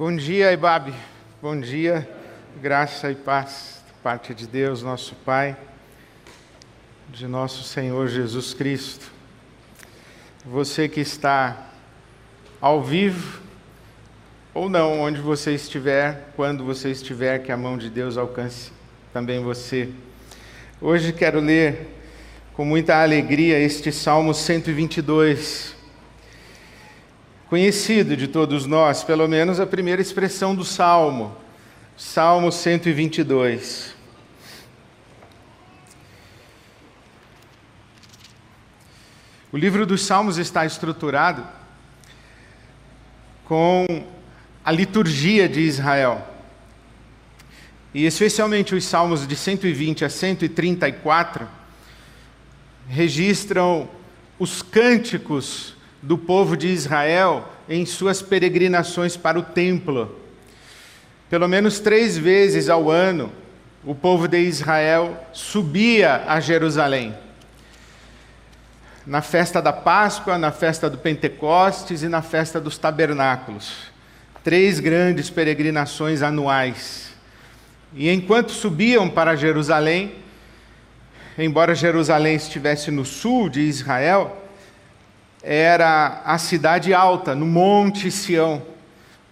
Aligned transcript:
Bom 0.00 0.16
dia, 0.16 0.50
Ibabe. 0.50 0.94
Bom 1.42 1.60
dia, 1.60 2.08
graça 2.58 3.10
e 3.10 3.14
paz 3.14 3.84
parte 4.02 4.32
de 4.32 4.46
Deus, 4.46 4.82
nosso 4.82 5.14
Pai, 5.26 5.54
de 7.10 7.26
nosso 7.26 7.62
Senhor 7.64 8.08
Jesus 8.08 8.54
Cristo. 8.54 9.12
Você 10.42 10.88
que 10.88 11.00
está 11.00 11.68
ao 12.62 12.82
vivo 12.82 13.42
ou 14.54 14.70
não, 14.70 15.00
onde 15.00 15.20
você 15.20 15.54
estiver, 15.54 16.32
quando 16.34 16.64
você 16.64 16.90
estiver, 16.90 17.40
que 17.40 17.52
a 17.52 17.56
mão 17.58 17.76
de 17.76 17.90
Deus 17.90 18.16
alcance 18.16 18.72
também 19.12 19.44
você. 19.44 19.90
Hoje 20.80 21.12
quero 21.12 21.40
ler 21.40 21.94
com 22.54 22.64
muita 22.64 23.02
alegria 23.02 23.58
este 23.58 23.92
Salmo 23.92 24.32
122 24.32 25.78
conhecido 27.50 28.16
de 28.16 28.28
todos 28.28 28.64
nós, 28.64 29.02
pelo 29.02 29.26
menos 29.26 29.58
a 29.58 29.66
primeira 29.66 30.00
expressão 30.00 30.54
do 30.54 30.64
salmo, 30.64 31.36
Salmo 31.96 32.52
122. 32.52 33.92
O 39.50 39.56
livro 39.56 39.84
dos 39.84 40.02
Salmos 40.02 40.38
está 40.38 40.64
estruturado 40.64 41.44
com 43.44 43.84
a 44.64 44.70
liturgia 44.70 45.48
de 45.48 45.60
Israel. 45.60 46.24
E 47.92 48.06
especialmente 48.06 48.76
os 48.76 48.84
salmos 48.84 49.26
de 49.26 49.34
120 49.34 50.04
a 50.04 50.08
134 50.08 51.48
registram 52.88 53.90
os 54.38 54.62
cânticos 54.62 55.79
do 56.02 56.16
povo 56.16 56.56
de 56.56 56.68
Israel 56.68 57.48
em 57.68 57.84
suas 57.84 58.22
peregrinações 58.22 59.16
para 59.16 59.38
o 59.38 59.42
templo. 59.42 60.16
Pelo 61.28 61.46
menos 61.46 61.78
três 61.78 62.16
vezes 62.16 62.68
ao 62.68 62.90
ano, 62.90 63.32
o 63.84 63.94
povo 63.94 64.26
de 64.26 64.38
Israel 64.38 65.16
subia 65.32 66.24
a 66.26 66.40
Jerusalém. 66.40 67.14
Na 69.06 69.22
festa 69.22 69.62
da 69.62 69.72
Páscoa, 69.72 70.36
na 70.36 70.50
festa 70.50 70.90
do 70.90 70.98
Pentecostes 70.98 72.02
e 72.02 72.08
na 72.08 72.22
festa 72.22 72.60
dos 72.60 72.76
Tabernáculos. 72.76 73.90
Três 74.42 74.80
grandes 74.80 75.30
peregrinações 75.30 76.22
anuais. 76.22 77.12
E 77.94 78.08
enquanto 78.10 78.52
subiam 78.52 79.08
para 79.08 79.36
Jerusalém, 79.36 80.14
embora 81.38 81.74
Jerusalém 81.74 82.36
estivesse 82.36 82.90
no 82.90 83.04
sul 83.04 83.48
de 83.48 83.60
Israel, 83.60 84.39
era 85.42 86.22
a 86.24 86.38
cidade 86.38 86.92
alta, 86.92 87.34
no 87.34 87.46
Monte 87.46 88.10
Sião. 88.10 88.62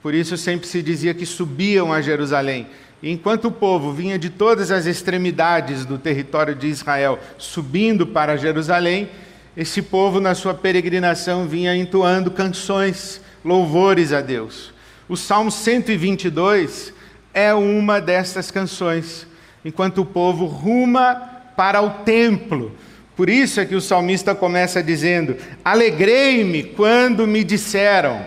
Por 0.02 0.14
isso 0.14 0.36
sempre 0.36 0.66
se 0.66 0.82
dizia 0.82 1.14
que 1.14 1.26
subiam 1.26 1.92
a 1.92 2.00
Jerusalém. 2.00 2.66
E 3.02 3.10
enquanto 3.10 3.46
o 3.46 3.52
povo 3.52 3.92
vinha 3.92 4.18
de 4.18 4.30
todas 4.30 4.70
as 4.70 4.86
extremidades 4.86 5.84
do 5.84 5.98
território 5.98 6.54
de 6.54 6.66
Israel 6.66 7.18
subindo 7.36 8.06
para 8.06 8.36
Jerusalém, 8.36 9.08
esse 9.56 9.82
povo, 9.82 10.20
na 10.20 10.34
sua 10.34 10.54
peregrinação, 10.54 11.48
vinha 11.48 11.76
entoando 11.76 12.30
canções, 12.30 13.20
louvores 13.44 14.12
a 14.12 14.20
Deus. 14.20 14.72
O 15.08 15.16
Salmo 15.16 15.50
122 15.50 16.92
é 17.34 17.52
uma 17.52 18.00
dessas 18.00 18.50
canções, 18.50 19.26
enquanto 19.64 20.02
o 20.02 20.06
povo 20.06 20.46
ruma 20.46 21.16
para 21.56 21.82
o 21.82 21.90
templo, 22.04 22.72
por 23.18 23.28
isso 23.28 23.60
é 23.60 23.66
que 23.66 23.74
o 23.74 23.80
salmista 23.80 24.32
começa 24.32 24.80
dizendo: 24.80 25.36
Alegrei-me 25.64 26.62
quando 26.62 27.26
me 27.26 27.42
disseram, 27.42 28.24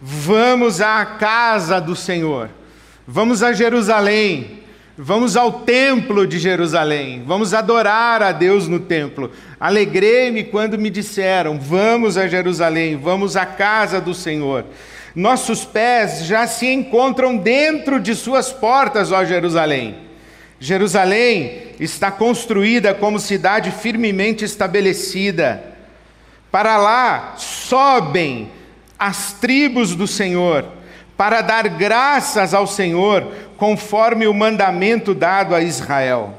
vamos 0.00 0.80
à 0.80 1.04
casa 1.04 1.80
do 1.80 1.96
Senhor, 1.96 2.48
vamos 3.04 3.42
a 3.42 3.52
Jerusalém, 3.52 4.60
vamos 4.96 5.36
ao 5.36 5.62
templo 5.62 6.28
de 6.28 6.38
Jerusalém, 6.38 7.24
vamos 7.26 7.52
adorar 7.52 8.22
a 8.22 8.30
Deus 8.30 8.68
no 8.68 8.78
templo. 8.78 9.32
Alegrei-me 9.58 10.44
quando 10.44 10.78
me 10.78 10.90
disseram, 10.90 11.58
vamos 11.58 12.16
a 12.16 12.28
Jerusalém, 12.28 12.96
vamos 12.96 13.36
à 13.36 13.44
casa 13.44 14.00
do 14.00 14.14
Senhor. 14.14 14.64
Nossos 15.12 15.64
pés 15.64 16.24
já 16.24 16.46
se 16.46 16.68
encontram 16.68 17.36
dentro 17.36 17.98
de 17.98 18.14
suas 18.14 18.52
portas, 18.52 19.10
ó 19.10 19.24
Jerusalém. 19.24 20.09
Jerusalém 20.60 21.62
está 21.80 22.10
construída 22.10 22.94
como 22.94 23.18
cidade 23.18 23.70
firmemente 23.70 24.44
estabelecida. 24.44 25.64
Para 26.52 26.76
lá 26.76 27.34
sobem 27.38 28.50
as 28.98 29.32
tribos 29.32 29.96
do 29.96 30.06
Senhor, 30.06 30.66
para 31.16 31.40
dar 31.40 31.66
graças 31.66 32.52
ao 32.52 32.66
Senhor, 32.66 33.32
conforme 33.56 34.26
o 34.26 34.34
mandamento 34.34 35.14
dado 35.14 35.54
a 35.54 35.62
Israel. 35.62 36.38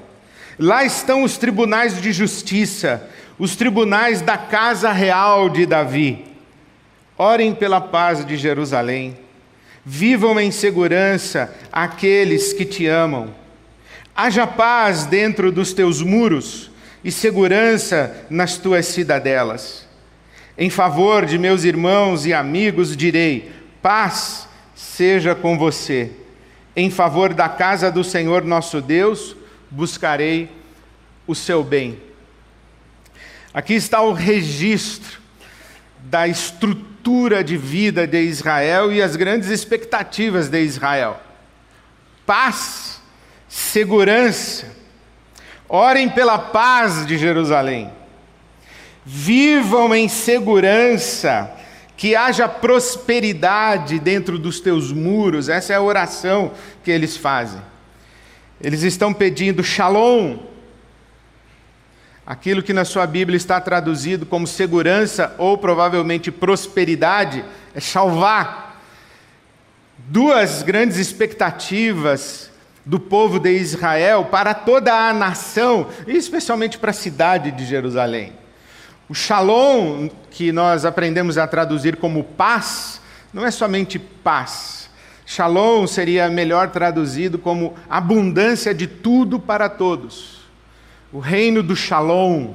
Lá 0.59 0.85
estão 0.85 1.23
os 1.23 1.37
tribunais 1.37 1.99
de 1.99 2.11
justiça, 2.11 3.09
os 3.39 3.55
tribunais 3.55 4.21
da 4.21 4.37
casa 4.37 4.91
real 4.91 5.49
de 5.49 5.65
Davi. 5.65 6.25
Orem 7.17 7.55
pela 7.55 7.81
paz 7.81 8.23
de 8.23 8.37
Jerusalém. 8.37 9.17
Vivam 9.83 10.39
em 10.39 10.51
segurança 10.51 11.51
aqueles 11.71 12.53
que 12.53 12.65
te 12.65 12.85
amam. 12.85 13.40
Haja 14.15 14.45
paz 14.45 15.05
dentro 15.05 15.51
dos 15.51 15.73
teus 15.73 16.01
muros 16.01 16.69
e 17.03 17.11
segurança 17.11 18.25
nas 18.29 18.57
tuas 18.57 18.85
cidadelas. 18.87 19.87
Em 20.57 20.69
favor 20.69 21.25
de 21.25 21.37
meus 21.37 21.63
irmãos 21.63 22.25
e 22.25 22.33
amigos 22.33 22.95
direi: 22.95 23.51
paz 23.81 24.47
seja 24.75 25.33
com 25.33 25.57
você. 25.57 26.11
Em 26.75 26.89
favor 26.89 27.33
da 27.33 27.49
casa 27.49 27.91
do 27.91 28.03
Senhor 28.03 28.43
nosso 28.43 28.81
Deus, 28.81 29.35
buscarei 29.69 30.49
o 31.25 31.35
seu 31.35 31.63
bem. 31.63 31.99
Aqui 33.53 33.73
está 33.73 34.01
o 34.01 34.13
registro 34.13 35.19
da 36.03 36.27
estrutura 36.27 37.43
de 37.43 37.57
vida 37.57 38.07
de 38.07 38.21
Israel 38.21 38.91
e 38.91 39.01
as 39.01 39.15
grandes 39.15 39.49
expectativas 39.49 40.47
de 40.47 40.61
Israel. 40.61 41.19
Paz 42.25 43.00
segurança. 43.51 44.65
Orem 45.67 46.07
pela 46.07 46.39
paz 46.39 47.05
de 47.05 47.17
Jerusalém. 47.17 47.91
Vivam 49.05 49.93
em 49.93 50.07
segurança, 50.07 51.51
que 51.97 52.15
haja 52.15 52.47
prosperidade 52.47 53.99
dentro 53.99 54.39
dos 54.39 54.61
teus 54.61 54.93
muros. 54.93 55.49
Essa 55.49 55.73
é 55.73 55.75
a 55.75 55.81
oração 55.81 56.53
que 56.81 56.89
eles 56.89 57.17
fazem. 57.17 57.61
Eles 58.61 58.83
estão 58.83 59.13
pedindo 59.13 59.63
shalom, 59.63 60.37
aquilo 62.25 62.63
que 62.63 62.73
na 62.73 62.85
sua 62.85 63.05
Bíblia 63.05 63.35
está 63.35 63.59
traduzido 63.59 64.25
como 64.25 64.47
segurança 64.47 65.35
ou 65.37 65.57
provavelmente 65.57 66.31
prosperidade, 66.31 67.43
é 67.75 67.81
salvar. 67.81 68.81
Duas 69.97 70.63
grandes 70.63 70.97
expectativas 70.97 72.50
do 72.85 72.99
povo 72.99 73.39
de 73.39 73.51
Israel 73.51 74.25
para 74.25 74.53
toda 74.53 74.93
a 74.93 75.13
nação, 75.13 75.87
e 76.07 76.15
especialmente 76.17 76.77
para 76.77 76.91
a 76.91 76.93
cidade 76.93 77.51
de 77.51 77.65
Jerusalém. 77.65 78.33
O 79.07 79.13
shalom, 79.13 80.09
que 80.29 80.51
nós 80.51 80.85
aprendemos 80.85 81.37
a 81.37 81.45
traduzir 81.45 81.97
como 81.97 82.23
paz, 82.23 83.01
não 83.33 83.45
é 83.45 83.51
somente 83.51 83.99
paz. 83.99 84.89
Shalom 85.25 85.85
seria 85.85 86.29
melhor 86.29 86.69
traduzido 86.69 87.37
como 87.37 87.75
abundância 87.89 88.73
de 88.73 88.87
tudo 88.87 89.39
para 89.39 89.69
todos. 89.69 90.41
O 91.11 91.19
reino 91.19 91.61
do 91.61 91.75
shalom. 91.75 92.53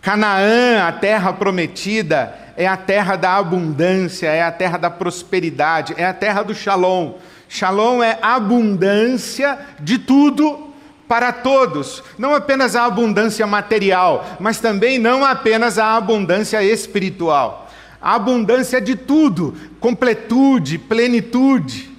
Canaã, 0.00 0.86
a 0.86 0.92
terra 0.92 1.32
prometida, 1.32 2.34
é 2.56 2.66
a 2.66 2.76
terra 2.76 3.16
da 3.16 3.36
abundância, 3.36 4.28
é 4.28 4.42
a 4.42 4.52
terra 4.52 4.78
da 4.78 4.88
prosperidade, 4.88 5.94
é 5.96 6.06
a 6.06 6.14
terra 6.14 6.42
do 6.42 6.54
shalom 6.54 7.14
Shalom 7.48 8.02
é 8.02 8.18
abundância 8.20 9.58
de 9.80 9.98
tudo 9.98 10.66
para 11.08 11.32
todos, 11.32 12.02
não 12.18 12.34
apenas 12.34 12.74
a 12.74 12.84
abundância 12.84 13.46
material, 13.46 14.36
mas 14.40 14.58
também 14.58 14.98
não 14.98 15.24
apenas 15.24 15.78
a 15.78 15.96
abundância 15.96 16.62
espiritual. 16.62 17.70
A 18.00 18.14
abundância 18.14 18.80
de 18.80 18.96
tudo, 18.96 19.54
completude, 19.80 20.78
plenitude. 20.78 21.90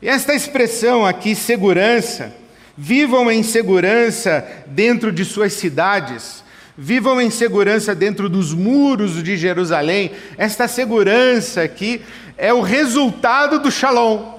E 0.00 0.08
esta 0.08 0.34
expressão 0.34 1.06
aqui, 1.06 1.34
segurança, 1.34 2.34
vivam 2.76 3.30
em 3.30 3.42
segurança 3.42 4.44
dentro 4.66 5.12
de 5.12 5.24
suas 5.24 5.52
cidades, 5.52 6.42
vivam 6.76 7.20
em 7.20 7.30
segurança 7.30 7.94
dentro 7.94 8.28
dos 8.28 8.52
muros 8.52 9.22
de 9.22 9.36
Jerusalém. 9.36 10.10
Esta 10.36 10.66
segurança 10.66 11.62
aqui 11.62 12.02
é 12.36 12.52
o 12.52 12.60
resultado 12.60 13.60
do 13.60 13.70
shalom. 13.70 14.31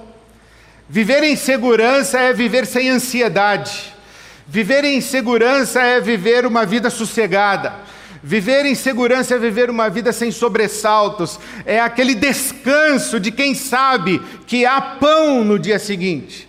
Viver 0.88 1.22
em 1.22 1.36
segurança 1.36 2.18
é 2.18 2.32
viver 2.32 2.66
sem 2.66 2.88
ansiedade. 2.88 3.94
Viver 4.46 4.84
em 4.84 5.00
segurança 5.00 5.80
é 5.80 6.00
viver 6.00 6.44
uma 6.44 6.66
vida 6.66 6.90
sossegada. 6.90 7.74
Viver 8.26 8.64
em 8.64 8.74
segurança 8.74 9.34
é 9.34 9.38
viver 9.38 9.68
uma 9.68 9.90
vida 9.90 10.10
sem 10.10 10.30
sobressaltos, 10.30 11.38
é 11.66 11.78
aquele 11.78 12.14
descanso 12.14 13.20
de 13.20 13.30
quem 13.30 13.54
sabe 13.54 14.18
que 14.46 14.64
há 14.64 14.80
pão 14.80 15.44
no 15.44 15.58
dia 15.58 15.78
seguinte, 15.78 16.48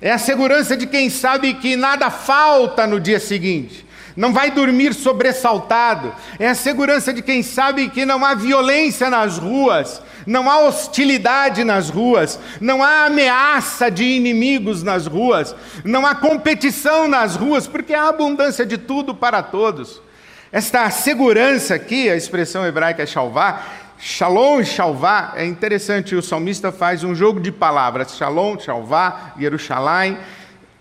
é 0.00 0.12
a 0.12 0.18
segurança 0.18 0.76
de 0.76 0.86
quem 0.86 1.10
sabe 1.10 1.54
que 1.54 1.74
nada 1.74 2.08
falta 2.08 2.86
no 2.86 3.00
dia 3.00 3.18
seguinte, 3.18 3.84
não 4.16 4.32
vai 4.32 4.50
dormir 4.50 4.94
sobressaltado, 4.94 6.14
é 6.38 6.48
a 6.48 6.54
segurança 6.54 7.12
de 7.12 7.22
quem 7.22 7.42
sabe 7.42 7.88
que 7.88 8.04
não 8.04 8.24
há 8.24 8.34
violência 8.34 9.08
nas 9.08 9.38
ruas, 9.38 10.02
não 10.26 10.50
há 10.50 10.60
hostilidade 10.60 11.64
nas 11.64 11.90
ruas, 11.90 12.38
não 12.60 12.82
há 12.82 13.06
ameaça 13.06 13.90
de 13.90 14.04
inimigos 14.04 14.82
nas 14.82 15.06
ruas, 15.06 15.54
não 15.84 16.06
há 16.06 16.14
competição 16.14 17.08
nas 17.08 17.36
ruas, 17.36 17.66
porque 17.66 17.94
há 17.94 18.08
abundância 18.08 18.64
de 18.64 18.78
tudo 18.78 19.14
para 19.14 19.42
todos. 19.42 20.00
Esta 20.50 20.88
segurança 20.90 21.74
aqui, 21.74 22.10
a 22.10 22.16
expressão 22.16 22.66
hebraica 22.66 23.02
é 23.02 23.06
shalvá, 23.06 23.62
shalom 23.98 24.62
shalvá, 24.62 25.32
é 25.34 25.46
interessante, 25.46 26.14
o 26.14 26.22
salmista 26.22 26.70
faz 26.70 27.02
um 27.02 27.14
jogo 27.14 27.40
de 27.40 27.50
palavras, 27.50 28.16
shalom, 28.16 28.58
shalvá, 28.58 29.32
Yerushalayim, 29.40 30.18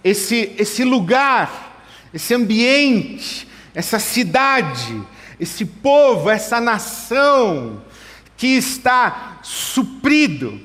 esse, 0.03 0.53
esse 0.57 0.83
lugar, 0.83 1.70
esse 2.13 2.33
ambiente, 2.33 3.47
essa 3.73 3.99
cidade, 3.99 5.01
esse 5.39 5.65
povo, 5.65 6.29
essa 6.29 6.59
nação 6.59 7.81
que 8.37 8.47
está 8.47 9.39
suprido, 9.41 10.59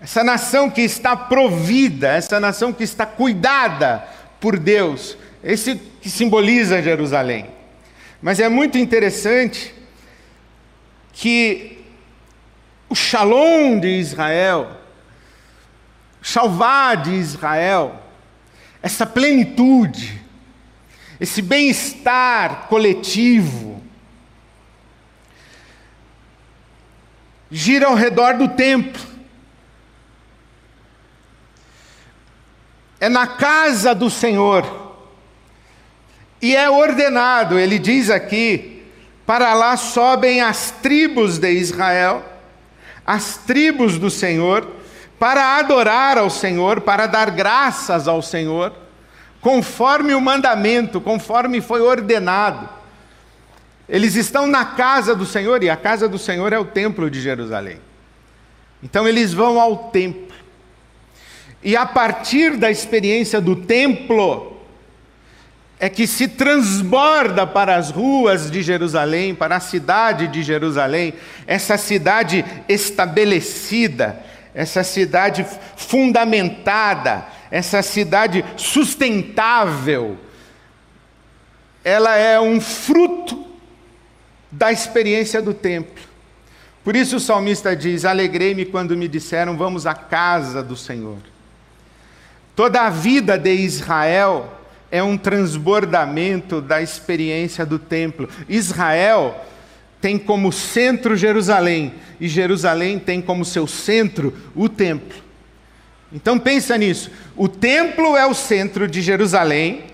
essa 0.00 0.22
nação 0.22 0.70
que 0.70 0.82
está 0.82 1.16
provida, 1.16 2.08
essa 2.08 2.38
nação 2.38 2.72
que 2.72 2.84
está 2.84 3.04
cuidada 3.04 4.06
por 4.40 4.58
Deus, 4.58 5.16
esse 5.42 5.76
que 6.00 6.10
simboliza 6.10 6.82
Jerusalém. 6.82 7.46
Mas 8.20 8.40
é 8.40 8.48
muito 8.48 8.78
interessante 8.78 9.74
que 11.12 11.78
o 12.88 12.94
shalom 12.94 13.78
de 13.80 13.88
Israel, 13.88 14.70
o 16.20 16.24
shalvá 16.24 16.94
de 16.94 17.12
Israel, 17.12 18.02
essa 18.82 19.04
plenitude, 19.04 20.17
esse 21.20 21.42
bem-estar 21.42 22.68
coletivo, 22.68 23.82
gira 27.50 27.86
ao 27.86 27.94
redor 27.94 28.34
do 28.34 28.48
templo. 28.48 29.02
É 33.00 33.08
na 33.08 33.26
casa 33.26 33.94
do 33.94 34.10
Senhor 34.10 34.88
e 36.40 36.54
é 36.54 36.70
ordenado, 36.70 37.58
ele 37.58 37.78
diz 37.78 38.10
aqui, 38.10 38.84
para 39.26 39.54
lá 39.54 39.76
sobem 39.76 40.40
as 40.40 40.70
tribos 40.70 41.38
de 41.38 41.50
Israel, 41.50 42.24
as 43.04 43.36
tribos 43.38 43.98
do 43.98 44.10
Senhor, 44.10 44.68
para 45.18 45.58
adorar 45.58 46.16
ao 46.16 46.30
Senhor, 46.30 46.80
para 46.80 47.06
dar 47.06 47.30
graças 47.30 48.06
ao 48.06 48.22
Senhor, 48.22 48.72
conforme 49.40 50.14
o 50.14 50.20
mandamento, 50.20 51.00
conforme 51.00 51.60
foi 51.60 51.80
ordenado. 51.80 52.68
Eles 53.88 54.14
estão 54.14 54.46
na 54.46 54.64
casa 54.64 55.14
do 55.14 55.24
Senhor, 55.24 55.62
e 55.62 55.70
a 55.70 55.76
casa 55.76 56.08
do 56.08 56.18
Senhor 56.18 56.52
é 56.52 56.58
o 56.58 56.64
templo 56.64 57.10
de 57.10 57.20
Jerusalém. 57.20 57.80
Então 58.82 59.08
eles 59.08 59.32
vão 59.32 59.60
ao 59.60 59.90
templo. 59.90 60.36
E 61.62 61.76
a 61.76 61.86
partir 61.86 62.56
da 62.56 62.70
experiência 62.70 63.40
do 63.40 63.56
templo, 63.56 64.58
é 65.80 65.88
que 65.88 66.06
se 66.06 66.26
transborda 66.26 67.46
para 67.46 67.76
as 67.76 67.90
ruas 67.90 68.50
de 68.50 68.62
Jerusalém, 68.62 69.34
para 69.34 69.56
a 69.56 69.60
cidade 69.60 70.26
de 70.26 70.42
Jerusalém, 70.42 71.14
essa 71.46 71.76
cidade 71.76 72.44
estabelecida, 72.68 74.18
essa 74.54 74.82
cidade 74.82 75.46
fundamentada, 75.76 77.26
essa 77.50 77.82
cidade 77.82 78.44
sustentável, 78.56 80.16
ela 81.84 82.16
é 82.16 82.40
um 82.40 82.60
fruto 82.60 83.46
da 84.50 84.72
experiência 84.72 85.40
do 85.40 85.54
templo. 85.54 86.02
Por 86.84 86.96
isso 86.96 87.16
o 87.16 87.20
salmista 87.20 87.76
diz: 87.76 88.04
Alegrei-me 88.04 88.64
quando 88.64 88.96
me 88.96 89.08
disseram, 89.08 89.56
vamos 89.56 89.86
à 89.86 89.94
casa 89.94 90.62
do 90.62 90.76
Senhor. 90.76 91.18
Toda 92.56 92.82
a 92.82 92.90
vida 92.90 93.38
de 93.38 93.52
Israel 93.52 94.52
é 94.90 95.02
um 95.02 95.16
transbordamento 95.16 96.60
da 96.60 96.82
experiência 96.82 97.64
do 97.64 97.78
templo. 97.78 98.28
Israel 98.48 99.44
tem 100.00 100.18
como 100.18 100.52
centro 100.52 101.16
Jerusalém 101.16 101.94
e 102.20 102.28
Jerusalém 102.28 102.98
tem 102.98 103.20
como 103.20 103.44
seu 103.44 103.66
centro 103.66 104.34
o 104.54 104.68
templo. 104.68 105.28
Então 106.12 106.38
pensa 106.38 106.76
nisso. 106.78 107.10
O 107.38 107.48
templo 107.48 108.16
é 108.16 108.26
o 108.26 108.34
centro 108.34 108.88
de 108.88 109.00
Jerusalém 109.00 109.84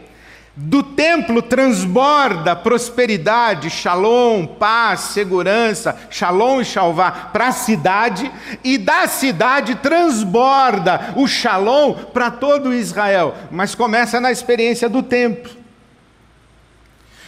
do 0.56 0.84
templo 0.84 1.42
transborda 1.42 2.54
prosperidade, 2.54 3.68
shalom, 3.68 4.46
paz, 4.46 5.00
segurança, 5.00 5.96
shalom 6.10 6.60
e 6.60 6.64
shalvá 6.64 7.10
para 7.10 7.48
a 7.48 7.52
cidade, 7.52 8.30
e 8.62 8.78
da 8.78 9.08
cidade 9.08 9.74
transborda 9.74 11.12
o 11.16 11.26
shalom 11.26 11.94
para 12.12 12.30
todo 12.30 12.72
Israel. 12.72 13.34
Mas 13.50 13.74
começa 13.74 14.20
na 14.20 14.30
experiência 14.30 14.88
do 14.88 15.02
templo. 15.02 15.50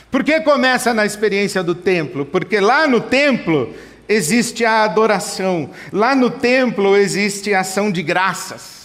Por 0.09 0.23
que 0.23 0.41
começa 0.41 0.95
na 0.95 1.05
experiência 1.05 1.65
do 1.65 1.75
templo? 1.75 2.25
Porque 2.25 2.61
lá 2.61 2.87
no 2.87 3.01
templo 3.01 3.75
existe 4.09 4.65
a 4.65 4.85
adoração, 4.85 5.71
lá 5.93 6.15
no 6.15 6.31
templo 6.31 6.97
existe 6.97 7.53
a 7.53 7.61
ação 7.61 7.91
de 7.91 8.03
graças. 8.03 8.76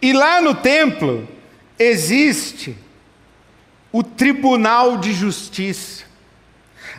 E 0.00 0.12
lá 0.12 0.40
no 0.40 0.54
templo, 0.54 1.28
existe 1.78 2.76
o 3.90 4.02
tribunal 4.02 4.96
de 4.96 5.12
justiça. 5.12 6.04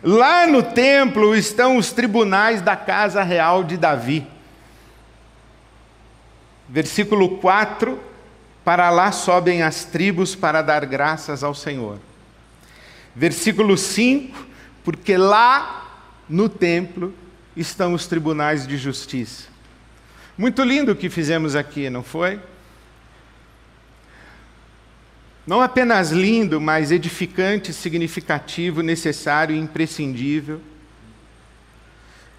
Lá 0.03 0.45
no 0.45 0.61
templo 0.61 1.35
estão 1.35 1.77
os 1.77 1.91
tribunais 1.91 2.61
da 2.61 2.75
casa 2.75 3.23
real 3.23 3.63
de 3.63 3.77
Davi. 3.77 4.27
Versículo 6.67 7.37
4: 7.37 7.99
Para 8.63 8.89
lá 8.89 9.11
sobem 9.11 9.63
as 9.63 9.85
tribos 9.85 10.35
para 10.35 10.61
dar 10.61 10.85
graças 10.85 11.43
ao 11.43 11.55
Senhor. 11.55 11.99
Versículo 13.15 13.77
5: 13.77 14.45
Porque 14.83 15.15
lá 15.15 16.09
no 16.27 16.49
templo 16.49 17.13
estão 17.55 17.93
os 17.93 18.07
tribunais 18.07 18.67
de 18.67 18.77
justiça. 18.77 19.47
Muito 20.37 20.63
lindo 20.63 20.91
o 20.91 20.95
que 20.95 21.09
fizemos 21.09 21.55
aqui, 21.55 21.89
não 21.89 22.03
foi? 22.03 22.39
Não 25.45 25.61
apenas 25.61 26.11
lindo, 26.11 26.61
mas 26.61 26.89
edificante, 26.91 27.73
significativo, 27.73 28.81
necessário 28.81 29.53
e 29.55 29.59
imprescindível. 29.59 30.61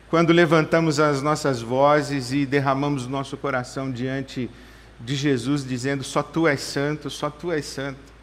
Quando 0.09 0.33
levantamos 0.33 0.99
as 0.99 1.21
nossas 1.21 1.61
vozes 1.61 2.33
e 2.33 2.47
derramamos 2.47 3.07
nosso 3.07 3.37
coração 3.37 3.91
diante 3.91 4.51
de 4.99 5.15
Jesus, 5.15 5.67
dizendo: 5.67 6.03
Só 6.03 6.23
tu 6.23 6.49
és 6.49 6.61
santo, 6.61 7.11
só 7.11 7.29
tu 7.29 7.53
és 7.53 7.67
santo. 7.67 8.15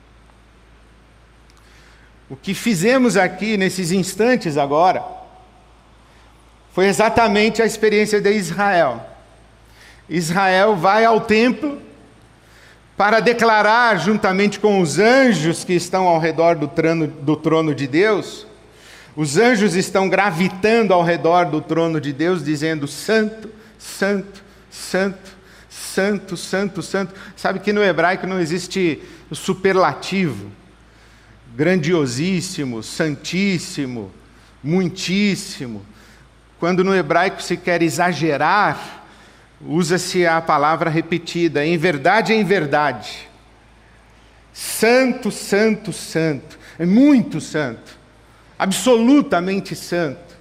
O 2.28 2.36
que 2.36 2.54
fizemos 2.54 3.18
aqui 3.18 3.58
nesses 3.58 3.92
instantes 3.92 4.58
agora 4.58 5.04
foi 6.72 6.86
exatamente 6.88 7.62
a 7.62 7.66
experiência 7.66 8.22
de 8.22 8.32
Israel. 8.32 9.06
Israel 10.10 10.76
vai 10.76 11.06
ao 11.06 11.22
templo 11.22 11.82
para 13.02 13.20
declarar, 13.20 13.98
juntamente 13.98 14.60
com 14.60 14.80
os 14.80 15.00
anjos 15.00 15.64
que 15.64 15.74
estão 15.74 16.08
ao 16.08 16.20
redor 16.20 16.54
do 16.54 16.68
trono, 16.68 17.08
do 17.08 17.36
trono 17.36 17.74
de 17.74 17.88
Deus, 17.88 18.46
os 19.16 19.38
anjos 19.38 19.74
estão 19.74 20.08
gravitando 20.08 20.94
ao 20.94 21.02
redor 21.02 21.46
do 21.46 21.62
trono 21.62 22.00
de 22.00 22.14
Deus, 22.14 22.46
dizendo: 22.46 22.88
Santo, 22.88 23.50
Santo, 23.80 24.44
Santo, 24.70 25.32
Santo, 25.68 26.38
Santo, 26.38 26.84
Santo. 26.84 27.16
Sabe 27.36 27.58
que 27.58 27.74
no 27.74 27.84
hebraico 27.84 28.28
não 28.28 28.40
existe 28.40 29.02
superlativo, 29.32 30.52
grandiosíssimo, 31.56 32.84
santíssimo, 32.84 34.12
muitíssimo. 34.64 35.84
Quando 36.60 36.84
no 36.84 36.96
hebraico 36.96 37.42
se 37.42 37.58
quer 37.58 37.82
exagerar, 37.82 39.01
usa-se 39.66 40.26
a 40.26 40.42
palavra 40.42 40.90
repetida, 40.90 41.66
em 41.66 41.78
verdade, 41.78 42.34
em 42.34 42.44
verdade. 42.44 43.30
Santo, 44.54 45.32
santo, 45.32 45.94
santo. 45.94 46.60
É 46.78 46.86
muito 46.86 47.40
santo. 47.40 48.00
Absolutamente 48.58 49.76
santo. 49.76 50.32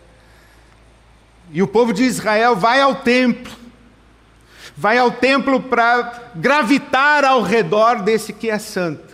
E 1.53 1.63
o 1.63 1.67
povo 1.67 1.93
de 1.93 2.05
Israel 2.05 2.57
vai 2.57 2.81
ao 2.81 2.97
templo. 2.97 3.53
Vai 4.77 4.99
ao 4.99 5.11
templo 5.11 5.61
para 5.61 6.31
gravitar 6.35 7.25
ao 7.25 7.43
redor 7.43 8.03
desse 8.03 8.33
que 8.33 8.49
é 8.51 8.59
santo. 8.59 9.11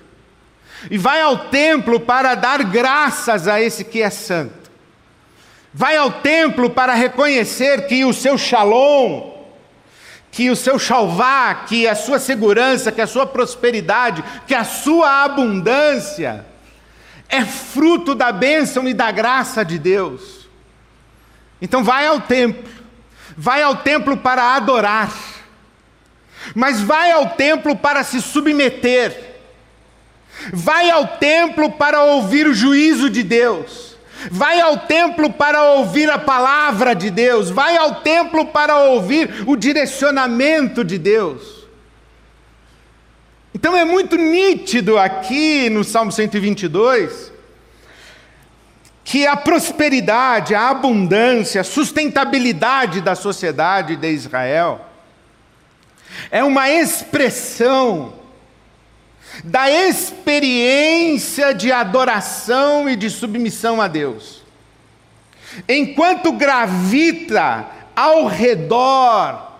e 0.91 0.99
vai 0.99 1.21
ao 1.21 1.49
templo 1.49 1.99
para 1.99 2.35
dar 2.35 2.63
graças 2.63 3.49
a 3.49 3.61
esse 3.61 3.83
que 3.83 4.03
é 4.03 4.11
santo. 4.11 4.71
Vai 5.73 5.97
ao 5.97 6.11
templo 6.11 6.71
para 6.71 6.95
reconhecer 6.95 7.87
que 7.87 8.05
o 8.05 8.13
seu 8.13 8.39
shalom, 8.39 9.36
que 10.37 10.51
o 10.51 10.55
seu 10.55 10.79
shalvá, 10.79 11.55
que 11.67 11.89
a 11.89 11.95
sua 11.95 12.19
segurança, 12.19 12.93
que 12.93 13.01
a 13.01 13.07
sua 13.07 13.27
prosperidade, 13.27 14.23
que 14.47 14.55
a 14.55 14.65
sua 14.65 15.25
abundância 15.25 16.45
é 17.27 17.43
fruto 17.43 18.15
da 18.15 18.31
bênção 18.33 18.87
e 18.87 18.93
da 18.93 19.11
graça 19.11 19.65
de 19.65 19.79
Deus. 19.79 20.47
Então 21.59 21.83
vai 21.83 22.07
ao 22.07 22.21
templo, 22.21 22.71
vai 23.35 23.63
ao 23.63 23.77
templo 23.77 24.15
para 24.15 24.55
adorar, 24.55 25.11
mas 26.55 26.83
vai 26.83 27.13
ao 27.13 27.31
templo 27.31 27.75
para 27.75 28.05
se 28.05 28.21
submeter, 28.21 29.39
vai 30.53 30.91
ao 30.91 31.17
templo 31.17 31.73
para 31.73 32.05
ouvir 32.05 32.47
o 32.47 32.53
juízo 32.53 33.09
de 33.09 33.23
Deus, 33.23 33.96
vai 34.31 34.61
ao 34.61 34.79
templo 34.79 35.33
para 35.33 35.63
ouvir 35.73 36.11
a 36.11 36.19
palavra 36.19 36.95
de 36.95 37.11
Deus, 37.11 37.51
vai 37.51 37.77
ao 37.77 37.97
templo 37.97 38.47
para 38.47 38.77
ouvir 38.77 39.45
o 39.47 39.57
direcionamento 39.57 40.85
de 40.85 40.99
Deus. 40.99 41.67
Então 43.55 43.75
é 43.75 43.85
muito 43.85 44.17
nítido 44.17 44.99
aqui 44.99 45.71
no 45.71 45.83
Salmo 45.83 46.13
122 46.13 47.33
que 49.03 49.25
a 49.25 49.37
prosperidade, 49.37 50.55
a 50.55 50.69
abundância, 50.69 51.61
a 51.61 51.65
sustentabilidade 51.65 53.01
da 53.01 53.15
sociedade 53.15 53.95
de 53.95 54.11
Israel 54.11 54.85
é 56.31 56.43
uma 56.43 56.69
expressão 56.69 58.15
da 59.45 59.71
experiência 59.71 61.53
de 61.55 61.71
adoração 61.73 62.89
e 62.89 62.97
de 62.97 63.11
submissão 63.11 63.81
a 63.81 63.89
Deus. 63.89 64.43
Enquanto 65.69 66.33
gravita 66.33 67.67
ao 67.95 68.27
redor 68.27 69.53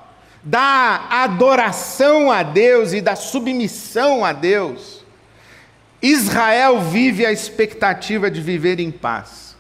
da 0.43 1.07
adoração 1.11 2.31
a 2.31 2.43
Deus 2.43 2.93
e 2.93 3.01
da 3.01 3.17
submissão 3.17 4.25
a 4.25 4.33
Deus, 4.33 5.05
Israel 6.01 6.81
vive 6.81 7.25
a 7.25 7.33
expectativa 7.33 8.31
de 8.31 8.41
viver 8.41 8.79
em 8.79 8.91
paz. 8.91 9.57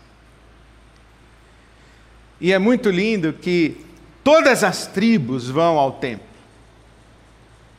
E 2.40 2.52
é 2.52 2.58
muito 2.58 2.90
lindo 2.90 3.32
que 3.32 3.84
todas 4.22 4.62
as 4.62 4.86
tribos 4.86 5.48
vão 5.48 5.78
ao 5.78 5.92
templo. 5.92 6.26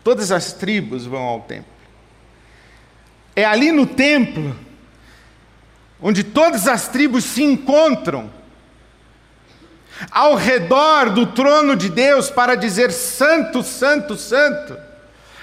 Todas 0.04 0.32
as 0.32 0.54
tribos 0.54 1.06
vão 1.06 1.22
ao 1.22 1.42
templo. 1.42 1.77
É 3.38 3.46
ali 3.46 3.72
no 3.72 3.86
templo 3.86 4.56
onde 6.02 6.24
todas 6.24 6.68
as 6.68 6.88
tribos 6.88 7.24
se 7.24 7.44
encontram 7.44 8.32
ao 10.10 10.34
redor 10.34 11.12
do 11.12 11.28
trono 11.28 11.76
de 11.76 11.88
Deus 11.88 12.32
para 12.32 12.56
dizer: 12.56 12.92
Santo, 12.92 13.62
Santo, 13.62 14.16
Santo, 14.16 14.76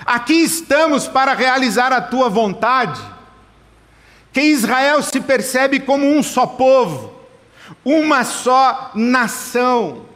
aqui 0.04 0.42
estamos 0.42 1.06
para 1.06 1.34
realizar 1.34 1.92
a 1.92 2.00
tua 2.00 2.28
vontade. 2.28 3.00
Que 4.32 4.40
Israel 4.40 5.00
se 5.00 5.20
percebe 5.20 5.78
como 5.78 6.04
um 6.04 6.20
só 6.20 6.46
povo, 6.46 7.14
uma 7.84 8.24
só 8.24 8.90
nação, 8.92 10.06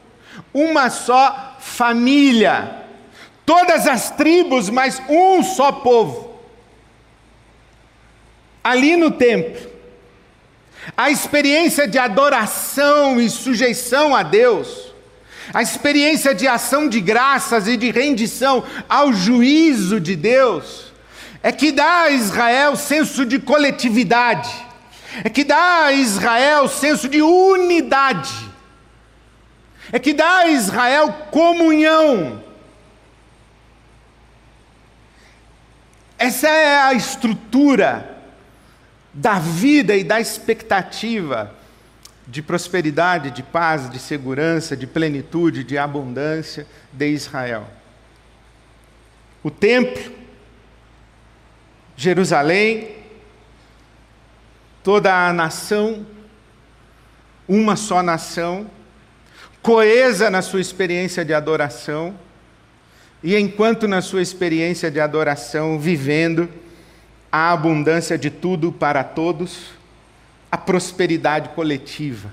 uma 0.53 0.91
só 0.91 1.55
família, 1.61 2.83
todas 3.47 3.87
as 3.87 4.11
tribos, 4.11 4.69
mas 4.69 5.01
um 5.09 5.45
só 5.45 5.71
povo. 5.71 6.28
Ali 8.69 8.99
no 8.99 9.11
templo, 9.11 9.67
a 10.95 11.11
experiência 11.11 11.89
de 11.89 11.99
adoração 11.99 13.19
e 13.19 13.31
sujeição 13.31 14.15
a 14.15 14.23
Deus, 14.23 14.93
a 15.55 15.63
experiência 15.63 16.35
de 16.35 16.47
ação 16.47 16.87
de 16.87 17.01
graças 17.01 17.67
e 17.67 17.79
de 17.79 17.91
rendição 17.91 18.63
ao 18.87 19.11
juízo 19.11 19.99
de 19.99 20.15
Deus, 20.15 20.93
é 21.43 21.51
que 21.51 21.73
dá 21.73 22.03
a 22.03 22.11
Israel 22.11 22.77
senso 22.77 23.25
de 23.25 23.39
coletividade, 23.39 24.55
é 25.25 25.31
que 25.31 25.45
dá 25.45 25.85
a 25.85 25.93
Israel 25.93 26.69
senso 26.69 27.09
de 27.09 27.23
unidade, 27.23 28.51
é 29.91 29.99
que 29.99 30.13
dá 30.13 30.41
a 30.41 30.49
Israel 30.49 31.11
comunhão. 31.31 32.45
Essa 36.19 36.49
é 36.49 36.81
a 36.81 36.93
estrutura 36.93 38.18
da 39.19 39.41
vida 39.41 39.97
e 39.97 40.05
da 40.05 40.21
expectativa 40.21 41.53
de 42.25 42.41
prosperidade, 42.41 43.33
de 43.33 43.43
paz, 43.43 43.91
de 43.91 43.99
segurança, 43.99 44.77
de 44.77 44.87
plenitude, 44.87 45.65
de 45.65 45.77
abundância 45.77 46.67
de 46.93 47.09
Israel. 47.09 47.67
O 49.43 49.51
templo, 49.51 50.13
Jerusalém, 51.97 52.97
toda 54.85 55.27
a 55.27 55.33
nação, 55.33 56.07
uma 57.49 57.75
só 57.75 58.05
nação, 58.05 58.71
coesa 59.61 60.31
na 60.31 60.43
sua 60.43 60.61
experiência 60.61 61.25
de 61.25 61.35
adoração, 61.35 62.17
e 63.21 63.37
enquanto 63.37 63.89
na 63.89 64.01
sua 64.01 64.23
experiência 64.23 64.93
de 64.93 65.01
adoração, 65.01 65.77
vivendo, 65.77 66.49
a 67.31 67.53
abundância 67.53 68.19
de 68.19 68.31
tudo 68.31 68.73
para 68.73 69.05
todos, 69.05 69.71
a 70.51 70.57
prosperidade 70.57 71.51
coletiva. 71.51 72.33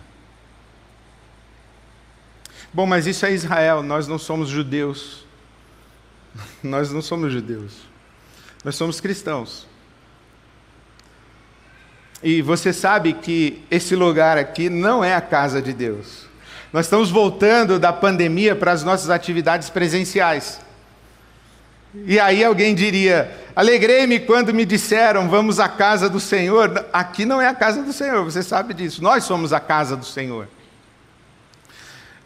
Bom, 2.74 2.86
mas 2.86 3.08
isso 3.08 3.26
é 3.26 3.32
Israel, 3.32 3.82
nós 3.82 4.08
não 4.08 4.18
somos 4.18 4.50
judeus. 4.50 5.26
Nós 6.62 6.92
não 6.92 7.02
somos 7.02 7.32
judeus. 7.32 7.74
Nós 8.64 8.76
somos 8.76 9.00
cristãos. 9.00 9.66
E 12.22 12.42
você 12.42 12.74
sabe 12.74 13.14
que 13.14 13.64
esse 13.70 13.96
lugar 13.96 14.38
aqui 14.38 14.70
não 14.70 15.04
é 15.04 15.14
a 15.14 15.22
casa 15.22 15.62
de 15.62 15.72
Deus. 15.72 16.26
Nós 16.74 16.88
estamos 16.88 17.10
voltando 17.12 17.80
da 17.80 17.94
pandemia 17.94 18.56
para 18.56 18.72
as 18.72 18.84
nossas 18.84 19.10
atividades 19.10 19.70
presenciais. 19.70 20.60
E 22.06 22.20
aí 22.20 22.44
alguém 22.44 22.76
diria: 22.76 23.32
Alegrei-me 23.56 24.20
quando 24.20 24.54
me 24.54 24.66
disseram, 24.66 25.30
vamos 25.30 25.60
à 25.60 25.70
casa 25.70 26.10
do 26.10 26.20
Senhor. 26.20 26.86
Aqui 26.92 27.26
não 27.26 27.42
é 27.42 27.48
a 27.48 27.56
casa 27.56 27.82
do 27.82 27.94
Senhor, 27.94 28.24
você 28.26 28.44
sabe 28.44 28.74
disso. 28.74 29.02
Nós 29.02 29.24
somos 29.24 29.54
a 29.54 29.62
casa 29.62 29.96
do 29.96 30.06
Senhor. 30.06 30.48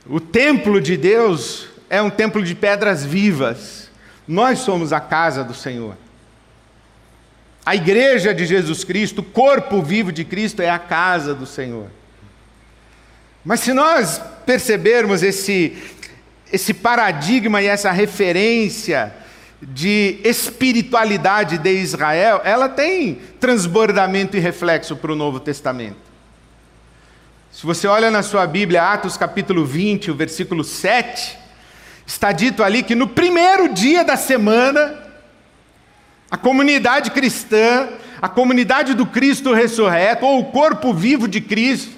O 0.07 0.19
templo 0.19 0.81
de 0.81 0.97
Deus 0.97 1.67
é 1.88 2.01
um 2.01 2.09
templo 2.09 2.41
de 2.43 2.55
pedras 2.55 3.05
vivas. 3.05 3.91
Nós 4.27 4.59
somos 4.59 4.91
a 4.91 4.99
casa 4.99 5.43
do 5.43 5.53
Senhor. 5.53 5.95
A 7.63 7.75
igreja 7.75 8.33
de 8.33 8.47
Jesus 8.47 8.83
Cristo, 8.83 9.19
o 9.19 9.23
corpo 9.23 9.83
vivo 9.83 10.11
de 10.11 10.25
Cristo, 10.25 10.63
é 10.63 10.69
a 10.71 10.79
casa 10.79 11.35
do 11.35 11.45
Senhor. 11.45 11.88
Mas 13.45 13.59
se 13.59 13.71
nós 13.71 14.19
percebermos 14.47 15.21
esse, 15.21 15.77
esse 16.51 16.73
paradigma 16.73 17.61
e 17.61 17.67
essa 17.67 17.91
referência, 17.91 19.13
de 19.61 20.19
espiritualidade 20.23 21.57
de 21.57 21.71
Israel, 21.73 22.41
ela 22.43 22.69
tem 22.69 23.19
transbordamento 23.39 24.37
e 24.37 24.39
reflexo 24.39 24.95
para 24.95 25.11
o 25.11 25.15
Novo 25.15 25.39
Testamento. 25.39 25.97
Se 27.51 27.65
você 27.65 27.87
olha 27.87 28.09
na 28.09 28.23
sua 28.23 28.47
Bíblia, 28.47 28.83
Atos 28.83 29.17
capítulo 29.17 29.65
20, 29.65 30.11
o 30.11 30.15
versículo 30.15 30.63
7, 30.63 31.37
está 32.05 32.31
dito 32.31 32.63
ali 32.63 32.83
que 32.83 32.95
no 32.95 33.07
primeiro 33.07 33.73
dia 33.73 34.03
da 34.03 34.15
semana, 34.15 34.97
a 36.31 36.37
comunidade 36.37 37.11
cristã, 37.11 37.89
a 38.21 38.29
comunidade 38.29 38.93
do 38.93 39.05
Cristo 39.05 39.53
ressurreto, 39.53 40.25
ou 40.25 40.39
o 40.39 40.45
corpo 40.45 40.93
vivo 40.93 41.27
de 41.27 41.41
Cristo, 41.41 41.97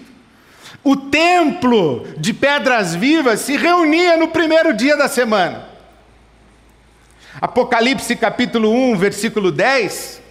o 0.83 0.95
templo 0.95 2.07
de 2.17 2.33
pedras 2.33 2.95
vivas 2.95 3.41
se 3.41 3.55
reunia 3.55 4.17
no 4.17 4.29
primeiro 4.29 4.73
dia 4.73 4.97
da 4.97 5.07
semana. 5.07 5.70
Apocalipse 7.41 8.15
capítulo 8.15 8.71
1, 8.71 8.97
versículo 8.99 9.51
10. 9.51 10.21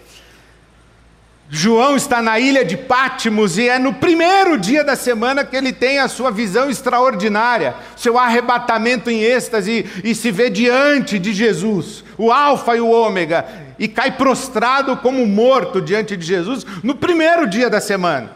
João 1.49 1.97
está 1.97 2.21
na 2.21 2.39
ilha 2.39 2.63
de 2.63 2.77
Pátimos 2.77 3.57
e 3.57 3.67
é 3.67 3.77
no 3.77 3.93
primeiro 3.93 4.57
dia 4.57 4.81
da 4.81 4.95
semana 4.95 5.43
que 5.43 5.53
ele 5.53 5.73
tem 5.73 5.99
a 5.99 6.07
sua 6.07 6.31
visão 6.31 6.69
extraordinária, 6.69 7.75
seu 7.97 8.17
arrebatamento 8.17 9.09
em 9.09 9.19
êxtase 9.19 9.85
e 10.01 10.15
se 10.15 10.31
vê 10.31 10.49
diante 10.49 11.19
de 11.19 11.33
Jesus, 11.33 12.05
o 12.17 12.31
Alfa 12.31 12.77
e 12.77 12.79
o 12.79 12.89
Ômega, 12.89 13.45
e 13.77 13.89
cai 13.89 14.11
prostrado 14.11 14.95
como 14.95 15.27
morto 15.27 15.81
diante 15.81 16.15
de 16.15 16.25
Jesus 16.25 16.65
no 16.81 16.95
primeiro 16.95 17.45
dia 17.45 17.69
da 17.69 17.81
semana. 17.81 18.31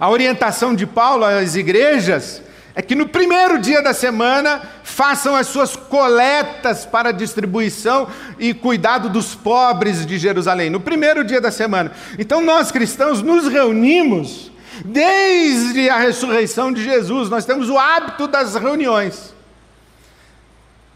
A 0.00 0.10
orientação 0.10 0.74
de 0.74 0.84
Paulo 0.84 1.24
às 1.24 1.54
igrejas 1.54 2.42
é 2.74 2.82
que 2.82 2.94
no 2.94 3.08
primeiro 3.08 3.58
dia 3.58 3.80
da 3.80 3.94
semana 3.94 4.62
façam 4.82 5.36
as 5.36 5.46
suas 5.46 5.76
coletas 5.76 6.84
para 6.84 7.12
distribuição 7.12 8.08
e 8.38 8.52
cuidado 8.52 9.08
dos 9.08 9.34
pobres 9.34 10.04
de 10.04 10.18
Jerusalém, 10.18 10.70
no 10.70 10.80
primeiro 10.80 11.22
dia 11.22 11.40
da 11.40 11.52
semana. 11.52 11.92
Então 12.18 12.40
nós 12.40 12.72
cristãos 12.72 13.22
nos 13.22 13.46
reunimos 13.46 14.50
desde 14.84 15.88
a 15.88 15.98
ressurreição 15.98 16.72
de 16.72 16.82
Jesus, 16.82 17.28
nós 17.28 17.44
temos 17.44 17.70
o 17.70 17.78
hábito 17.78 18.26
das 18.26 18.56
reuniões. 18.56 19.32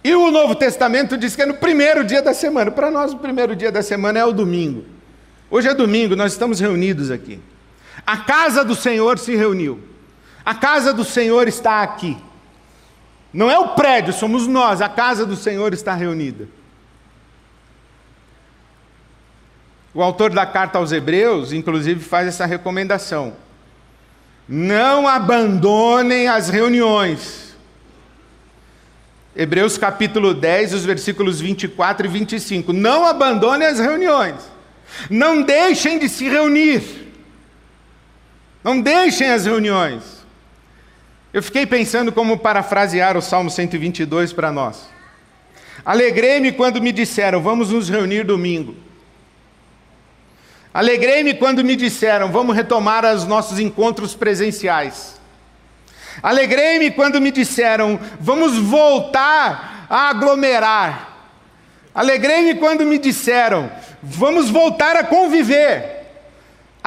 E 0.02 0.14
o 0.14 0.30
Novo 0.30 0.54
Testamento 0.54 1.16
diz 1.16 1.36
que 1.36 1.42
é 1.42 1.46
no 1.46 1.54
primeiro 1.54 2.04
dia 2.04 2.22
da 2.22 2.32
semana. 2.32 2.70
Para 2.70 2.90
nós, 2.90 3.12
o 3.12 3.18
primeiro 3.18 3.54
dia 3.54 3.70
da 3.70 3.82
semana 3.82 4.18
é 4.18 4.24
o 4.24 4.32
domingo. 4.32 4.84
Hoje 5.50 5.68
é 5.68 5.74
domingo, 5.74 6.16
nós 6.16 6.32
estamos 6.32 6.60
reunidos 6.60 7.10
aqui. 7.10 7.40
A 8.06 8.16
casa 8.16 8.64
do 8.64 8.74
Senhor 8.74 9.18
se 9.18 9.36
reuniu. 9.36 9.80
A 10.48 10.54
casa 10.54 10.94
do 10.94 11.04
Senhor 11.04 11.46
está 11.46 11.82
aqui. 11.82 12.16
Não 13.30 13.50
é 13.50 13.58
o 13.58 13.74
prédio, 13.74 14.14
somos 14.14 14.46
nós. 14.46 14.80
A 14.80 14.88
casa 14.88 15.26
do 15.26 15.36
Senhor 15.36 15.74
está 15.74 15.92
reunida. 15.92 16.48
O 19.92 20.02
autor 20.02 20.30
da 20.30 20.46
carta 20.46 20.78
aos 20.78 20.90
Hebreus, 20.90 21.52
inclusive, 21.52 22.02
faz 22.02 22.26
essa 22.26 22.46
recomendação: 22.46 23.36
não 24.48 25.06
abandonem 25.06 26.28
as 26.28 26.48
reuniões. 26.48 27.54
Hebreus 29.36 29.76
capítulo 29.76 30.32
10, 30.32 30.72
os 30.72 30.84
versículos 30.86 31.42
24 31.42 32.06
e 32.06 32.08
25. 32.08 32.72
Não 32.72 33.04
abandonem 33.04 33.68
as 33.68 33.78
reuniões. 33.78 34.50
Não 35.10 35.42
deixem 35.42 35.98
de 35.98 36.08
se 36.08 36.26
reunir. 36.26 37.12
Não 38.64 38.80
deixem 38.80 39.28
as 39.28 39.44
reuniões. 39.44 40.17
Eu 41.38 41.42
fiquei 41.44 41.64
pensando 41.64 42.10
como 42.10 42.36
parafrasear 42.36 43.16
o 43.16 43.22
Salmo 43.22 43.48
122 43.48 44.32
para 44.32 44.50
nós. 44.50 44.88
Alegrei-me 45.84 46.50
quando 46.50 46.82
me 46.82 46.90
disseram, 46.90 47.40
vamos 47.40 47.70
nos 47.70 47.88
reunir 47.88 48.24
domingo. 48.24 48.74
Alegrei-me 50.74 51.34
quando 51.34 51.62
me 51.62 51.76
disseram, 51.76 52.32
vamos 52.32 52.56
retomar 52.56 53.04
os 53.14 53.24
nossos 53.24 53.60
encontros 53.60 54.16
presenciais. 54.16 55.20
Alegrei-me 56.20 56.90
quando 56.90 57.20
me 57.20 57.30
disseram, 57.30 58.00
vamos 58.18 58.58
voltar 58.58 59.86
a 59.88 60.08
aglomerar. 60.08 61.30
Alegrei-me 61.94 62.56
quando 62.56 62.84
me 62.84 62.98
disseram, 62.98 63.70
vamos 64.02 64.50
voltar 64.50 64.96
a 64.96 65.04
conviver. 65.04 65.97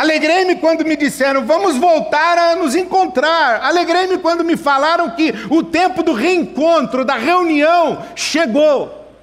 Alegrei-me 0.02 0.56
quando 0.56 0.84
me 0.84 0.96
disseram, 0.96 1.46
vamos 1.46 1.78
voltar 1.78 2.36
a 2.36 2.56
nos 2.56 2.74
encontrar. 2.74 3.62
Alegrei-me 3.62 4.18
quando 4.18 4.44
me 4.44 4.58
falaram 4.58 5.12
que 5.12 5.32
o 5.48 5.62
tempo 5.62 6.02
do 6.02 6.12
reencontro, 6.12 7.06
da 7.06 7.18
reunião, 7.18 8.04
chegou. 8.16 9.14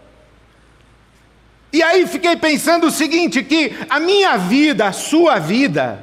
E 1.73 1.83
aí 1.83 2.07
fiquei 2.07 2.37
pensando 2.37 2.87
o 2.87 2.93
seguinte: 2.93 3.43
que 3.43 3.77
a 3.91 3.99
minha 3.99 4.37
vida, 4.37 4.87
a 4.87 4.93
sua 4.93 5.41
vida, 5.41 5.99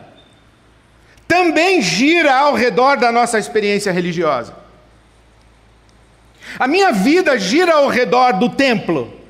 também 1.26 1.82
gira 1.82 2.36
ao 2.36 2.54
redor 2.54 2.98
da 2.98 3.14
nossa 3.14 3.40
experiência 3.40 3.94
religiosa. 3.94 4.54
A 6.60 6.68
minha 6.68 6.92
vida 6.92 7.40
gira 7.40 7.76
ao 7.76 7.88
redor 7.88 8.34
do 8.34 8.50
templo. 8.50 9.22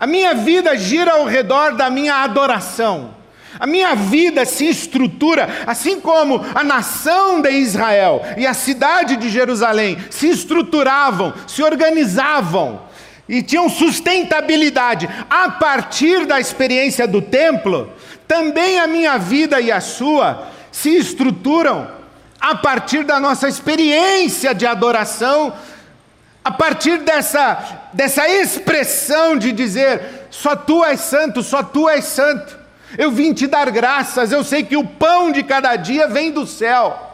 A 0.00 0.06
minha 0.06 0.32
vida 0.32 0.74
gira 0.74 1.12
ao 1.12 1.26
redor 1.26 1.74
da 1.74 1.90
minha 1.90 2.24
adoração. 2.24 3.20
A 3.58 3.66
minha 3.66 3.94
vida 3.94 4.44
se 4.44 4.66
estrutura, 4.66 5.48
assim 5.66 6.00
como 6.00 6.44
a 6.54 6.64
nação 6.64 7.40
de 7.40 7.50
Israel 7.50 8.22
e 8.36 8.46
a 8.46 8.54
cidade 8.54 9.16
de 9.16 9.28
Jerusalém 9.28 9.98
se 10.10 10.28
estruturavam, 10.28 11.34
se 11.46 11.62
organizavam 11.62 12.82
e 13.28 13.42
tinham 13.42 13.68
sustentabilidade 13.68 15.08
a 15.28 15.50
partir 15.50 16.26
da 16.26 16.40
experiência 16.40 17.06
do 17.06 17.22
templo, 17.22 17.92
também 18.26 18.78
a 18.78 18.86
minha 18.86 19.18
vida 19.18 19.60
e 19.60 19.70
a 19.70 19.80
sua 19.80 20.48
se 20.70 20.96
estruturam 20.96 21.88
a 22.40 22.56
partir 22.56 23.04
da 23.04 23.20
nossa 23.20 23.48
experiência 23.48 24.54
de 24.54 24.66
adoração, 24.66 25.52
a 26.44 26.50
partir 26.50 26.98
dessa, 26.98 27.88
dessa 27.92 28.28
expressão 28.28 29.36
de 29.36 29.52
dizer: 29.52 30.26
só 30.28 30.56
tu 30.56 30.84
és 30.84 31.00
santo, 31.00 31.42
só 31.42 31.62
tu 31.62 31.88
és 31.88 32.04
santo. 32.04 32.61
Eu 32.98 33.10
vim 33.10 33.32
te 33.32 33.46
dar 33.46 33.70
graças, 33.70 34.32
eu 34.32 34.44
sei 34.44 34.62
que 34.62 34.76
o 34.76 34.86
pão 34.86 35.32
de 35.32 35.42
cada 35.42 35.76
dia 35.76 36.06
vem 36.06 36.30
do 36.30 36.46
céu. 36.46 37.10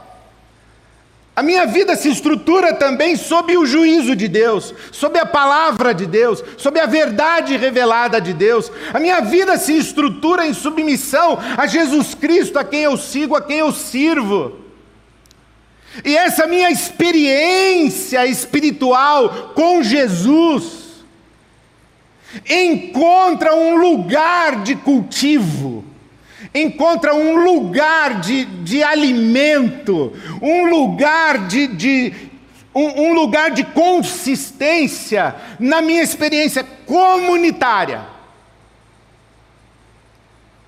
A 1.38 1.42
minha 1.42 1.66
vida 1.66 1.94
se 1.94 2.08
estrutura 2.08 2.74
também 2.74 3.14
sob 3.14 3.56
o 3.56 3.64
juízo 3.64 4.16
de 4.16 4.26
Deus, 4.26 4.74
sob 4.90 5.20
a 5.20 5.24
palavra 5.24 5.94
de 5.94 6.04
Deus, 6.04 6.42
sob 6.56 6.80
a 6.80 6.86
verdade 6.86 7.56
revelada 7.56 8.20
de 8.20 8.32
Deus. 8.32 8.72
A 8.92 8.98
minha 8.98 9.20
vida 9.20 9.56
se 9.56 9.76
estrutura 9.78 10.44
em 10.44 10.52
submissão 10.52 11.38
a 11.56 11.64
Jesus 11.64 12.12
Cristo, 12.12 12.58
a 12.58 12.64
quem 12.64 12.80
eu 12.80 12.96
sigo, 12.96 13.36
a 13.36 13.40
quem 13.40 13.58
eu 13.58 13.72
sirvo. 13.72 14.58
E 16.04 16.16
essa 16.16 16.44
minha 16.44 16.70
experiência 16.70 18.26
espiritual 18.26 19.52
com 19.54 19.80
Jesus, 19.80 20.77
encontra 22.48 23.54
um 23.54 23.76
lugar 23.76 24.62
de 24.62 24.76
cultivo, 24.76 25.84
encontra 26.54 27.14
um 27.14 27.36
lugar 27.36 28.20
de, 28.20 28.44
de 28.44 28.82
alimento, 28.82 30.12
um 30.40 30.66
lugar 30.66 31.46
de, 31.46 31.66
de 31.66 32.14
um, 32.74 33.08
um 33.08 33.14
lugar 33.14 33.50
de 33.50 33.64
consistência 33.64 35.34
na 35.58 35.80
minha 35.80 36.02
experiência 36.02 36.62
comunitária. 36.86 38.06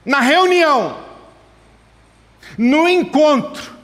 Na 0.05 0.20
reunião, 0.20 0.99
no 2.57 2.88
encontro, 2.88 3.79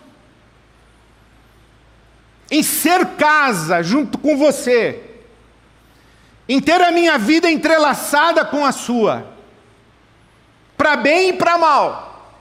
em 2.50 2.62
ser 2.62 3.04
casa 3.16 3.82
junto 3.82 4.18
com 4.18 4.36
você, 4.36 5.05
em 6.48 6.60
ter 6.60 6.80
a 6.80 6.92
minha 6.92 7.18
vida 7.18 7.50
entrelaçada 7.50 8.44
com 8.44 8.64
a 8.64 8.72
sua, 8.72 9.26
para 10.76 10.96
bem 10.96 11.30
e 11.30 11.32
para 11.32 11.58
mal. 11.58 12.34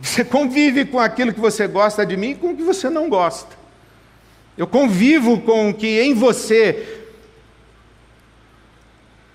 Você 0.00 0.24
convive 0.24 0.84
com 0.84 1.00
aquilo 1.00 1.32
que 1.32 1.40
você 1.40 1.66
gosta 1.66 2.04
de 2.04 2.16
mim 2.16 2.30
e 2.30 2.34
com 2.34 2.50
o 2.50 2.56
que 2.56 2.62
você 2.62 2.90
não 2.90 3.08
gosta. 3.08 3.56
Eu 4.56 4.66
convivo 4.66 5.40
com 5.40 5.70
o 5.70 5.74
que 5.74 6.00
em 6.00 6.14
você 6.14 7.04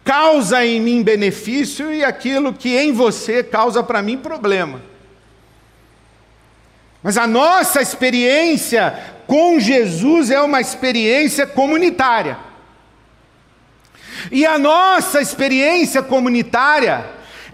causa 0.04 0.66
em 0.66 0.80
mim 0.80 1.04
benefício 1.04 1.94
e 1.94 2.04
aquilo 2.04 2.54
que 2.54 2.76
em 2.76 2.92
você 2.92 3.44
causa 3.44 3.84
para 3.84 4.02
mim 4.02 4.18
problema. 4.18 4.82
Mas 7.04 7.18
a 7.18 7.26
nossa 7.26 7.82
experiência 7.82 8.98
com 9.26 9.60
Jesus 9.60 10.30
é 10.30 10.42
uma 10.42 10.62
experiência 10.62 11.48
comunitária. 11.48 12.38
E 14.32 14.46
a 14.46 14.58
nossa 14.58 15.20
experiência 15.22 16.02
comunitária, 16.02 17.06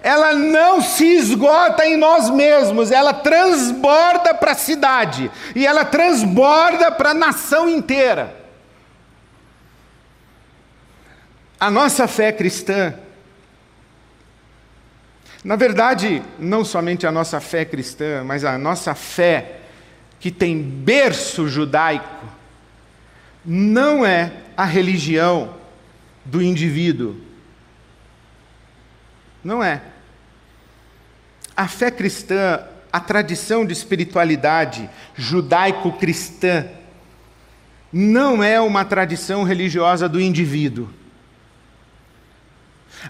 ela 0.04 0.34
não 0.34 0.80
se 0.80 1.06
esgota 1.06 1.86
em 1.86 1.98
nós 1.98 2.30
mesmos, 2.30 2.92
ela 2.92 3.14
transborda 3.14 4.34
para 4.36 4.52
a 4.52 4.56
cidade 4.56 5.32
e 5.56 5.66
ela 5.66 5.84
transborda 5.84 6.92
para 6.92 7.10
a 7.10 7.16
nação 7.16 7.68
inteira. 7.68 8.36
A 11.60 11.72
nossa 11.72 12.08
fé 12.08 12.32
cristã, 12.32 12.94
na 15.44 15.56
verdade, 15.56 16.22
não 16.38 16.64
somente 16.64 17.08
a 17.08 17.12
nossa 17.12 17.40
fé 17.40 17.66
cristã, 17.66 18.24
mas 18.24 18.46
a 18.46 18.56
nossa 18.56 18.94
fé 18.94 19.62
que 20.20 20.30
tem 20.30 20.62
berço 20.62 21.48
judaico, 21.48 22.26
não 23.44 24.06
é 24.06 24.32
a 24.56 24.66
religião 24.66 25.57
do 26.28 26.42
indivíduo. 26.42 27.16
Não 29.44 29.64
é. 29.64 29.82
A 31.56 31.68
fé 31.68 31.90
cristã, 31.90 32.62
a 32.92 33.00
tradição 33.00 33.66
de 33.66 33.74
espiritualidade 33.74 34.90
judaico-cristã, 35.16 36.68
não 37.92 38.44
é 38.44 38.60
uma 38.60 38.84
tradição 38.84 39.44
religiosa 39.44 40.10
do 40.10 40.20
indivíduo. 40.20 40.90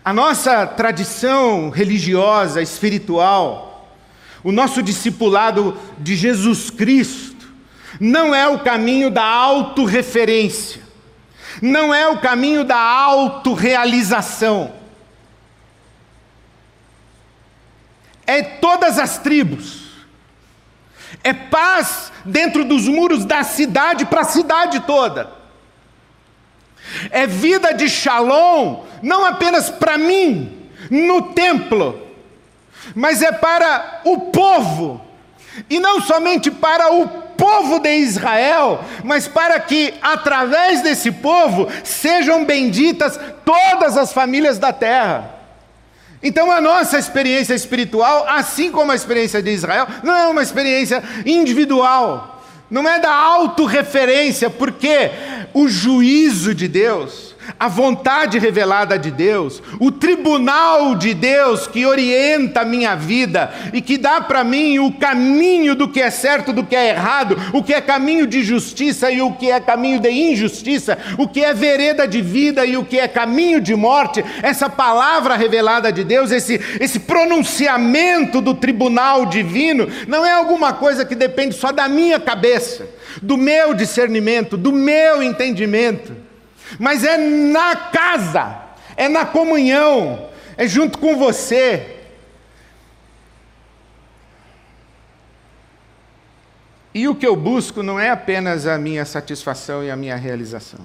A 0.05 0.13
nossa 0.13 0.65
tradição 0.67 1.69
religiosa, 1.69 2.61
espiritual, 2.61 3.97
o 4.43 4.51
nosso 4.51 4.83
discipulado 4.83 5.77
de 5.97 6.15
Jesus 6.15 6.69
Cristo, 6.69 7.47
não 7.99 8.35
é 8.35 8.47
o 8.47 8.59
caminho 8.59 9.09
da 9.09 9.25
autorreferência 9.25 10.86
não 11.61 11.93
é 11.93 12.07
o 12.07 12.19
caminho 12.19 12.63
da 12.63 12.77
autorrealização. 12.77 14.73
É 18.25 18.41
todas 18.41 18.99
as 18.99 19.17
tribos. 19.17 19.87
É 21.23 21.33
paz 21.33 22.11
dentro 22.25 22.65
dos 22.65 22.87
muros 22.87 23.25
da 23.25 23.43
cidade 23.43 24.05
para 24.05 24.21
a 24.21 24.25
cidade 24.25 24.81
toda. 24.81 25.31
É 27.09 27.27
vida 27.27 27.73
de 27.73 27.89
shalom, 27.89 28.83
não 29.01 29.25
apenas 29.25 29.69
para 29.69 29.97
mim, 29.97 30.69
no 30.89 31.33
templo, 31.33 32.07
mas 32.95 33.21
é 33.21 33.31
para 33.31 34.01
o 34.05 34.31
povo, 34.31 35.05
e 35.69 35.79
não 35.79 36.01
somente 36.01 36.49
para 36.49 36.93
o 36.93 37.26
povo 37.37 37.79
de 37.79 37.95
Israel, 37.97 38.83
mas 39.03 39.27
para 39.27 39.59
que 39.59 39.93
através 40.01 40.81
desse 40.81 41.11
povo 41.11 41.67
sejam 41.83 42.43
benditas 42.43 43.19
todas 43.45 43.95
as 43.95 44.11
famílias 44.11 44.57
da 44.57 44.73
terra. 44.73 45.35
Então 46.21 46.51
a 46.51 46.59
nossa 46.59 46.97
experiência 46.97 47.53
espiritual, 47.53 48.25
assim 48.27 48.71
como 48.71 48.91
a 48.91 48.95
experiência 48.95 49.41
de 49.41 49.51
Israel, 49.51 49.87
não 50.03 50.15
é 50.15 50.27
uma 50.27 50.41
experiência 50.41 51.03
individual, 51.25 52.41
não 52.69 52.89
é 52.89 52.99
da 52.99 53.13
autorreferência, 53.13 54.49
porque 54.49 55.11
o 55.53 55.67
juízo 55.67 56.55
de 56.55 56.67
Deus 56.67 57.26
a 57.59 57.67
vontade 57.67 58.37
revelada 58.37 58.97
de 58.97 59.11
Deus, 59.11 59.61
o 59.79 59.91
tribunal 59.91 60.95
de 60.95 61.13
Deus 61.13 61.67
que 61.67 61.85
orienta 61.85 62.61
a 62.61 62.65
minha 62.65 62.95
vida 62.95 63.53
e 63.73 63.81
que 63.81 63.97
dá 63.97 64.21
para 64.21 64.43
mim 64.43 64.79
o 64.79 64.91
caminho 64.93 65.75
do 65.75 65.87
que 65.87 66.01
é 66.01 66.09
certo, 66.09 66.51
do 66.51 66.63
que 66.63 66.75
é 66.75 66.89
errado, 66.89 67.37
o 67.53 67.63
que 67.63 67.73
é 67.73 67.81
caminho 67.81 68.27
de 68.27 68.43
justiça 68.43 69.11
e 69.11 69.21
o 69.21 69.33
que 69.33 69.49
é 69.49 69.59
caminho 69.59 69.99
de 69.99 70.09
injustiça, 70.09 70.97
o 71.17 71.27
que 71.27 71.43
é 71.43 71.53
vereda 71.53 72.07
de 72.07 72.21
vida 72.21 72.65
e 72.65 72.77
o 72.77 72.85
que 72.85 72.99
é 72.99 73.07
caminho 73.07 73.61
de 73.61 73.75
morte, 73.75 74.23
essa 74.41 74.69
palavra 74.69 75.35
revelada 75.35 75.91
de 75.91 76.03
Deus, 76.03 76.31
esse, 76.31 76.59
esse 76.79 76.99
pronunciamento 76.99 78.41
do 78.41 78.53
tribunal 78.53 79.25
divino, 79.25 79.87
não 80.07 80.25
é 80.25 80.31
alguma 80.31 80.73
coisa 80.73 81.05
que 81.05 81.15
depende 81.15 81.55
só 81.55 81.71
da 81.71 81.87
minha 81.87 82.19
cabeça, 82.19 82.87
do 83.21 83.37
meu 83.37 83.73
discernimento, 83.73 84.57
do 84.57 84.71
meu 84.71 85.23
entendimento 85.23 86.26
mas 86.79 87.03
é 87.03 87.17
na 87.17 87.75
casa, 87.75 88.61
é 88.95 89.07
na 89.07 89.25
comunhão, 89.25 90.29
é 90.55 90.67
junto 90.67 90.97
com 90.97 91.17
você. 91.17 91.95
E 96.93 97.07
o 97.07 97.15
que 97.15 97.27
eu 97.27 97.35
busco 97.35 97.83
não 97.83 97.99
é 97.99 98.09
apenas 98.09 98.65
a 98.65 98.77
minha 98.77 99.05
satisfação 99.05 99.83
e 99.83 99.91
a 99.91 99.95
minha 99.95 100.15
realização. 100.15 100.79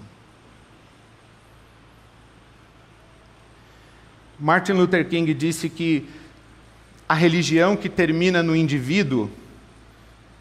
Martin 4.38 4.72
Luther 4.72 5.08
King 5.08 5.32
disse 5.32 5.68
que 5.68 6.06
a 7.08 7.14
religião 7.14 7.76
que 7.76 7.88
termina 7.88 8.42
no 8.42 8.56
indivíduo 8.56 9.30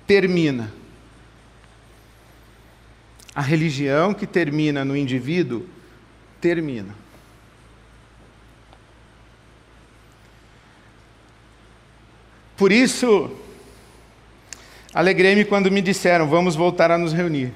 termina 0.07 0.73
a 3.33 3.41
religião 3.41 4.13
que 4.13 4.27
termina 4.27 4.83
no 4.83 4.95
indivíduo, 4.95 5.65
termina. 6.39 6.93
Por 12.57 12.71
isso, 12.71 13.35
alegrei-me 14.93 15.45
quando 15.45 15.71
me 15.71 15.81
disseram: 15.81 16.27
vamos 16.27 16.55
voltar 16.55 16.91
a 16.91 16.97
nos 16.97 17.13
reunir. 17.13 17.51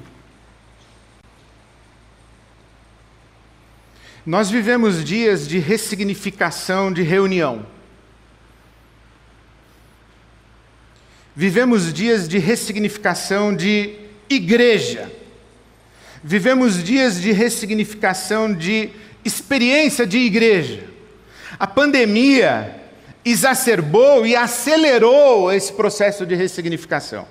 Nós 4.26 4.50
vivemos 4.50 5.04
dias 5.04 5.48
de 5.48 5.60
ressignificação 5.60 6.92
de 6.92 7.04
reunião. 7.04 7.68
Vivemos 11.36 11.94
dias 11.94 12.28
de 12.28 12.40
ressignificação 12.40 13.56
de 13.56 14.00
igreja. 14.28 15.25
Vivemos 16.28 16.84
dias 16.84 17.22
de 17.22 17.32
ressignificação, 17.32 18.52
de 18.52 18.90
experiência 19.24 20.08
de 20.08 20.18
igreja. 20.18 20.84
A 21.60 21.68
pandemia 21.68 22.82
exacerbou 23.24 24.26
e 24.26 24.36
acelerou 24.36 25.54
esse 25.54 25.72
processo 25.72 26.26
de 26.26 26.34
ressignificação. 26.34 27.28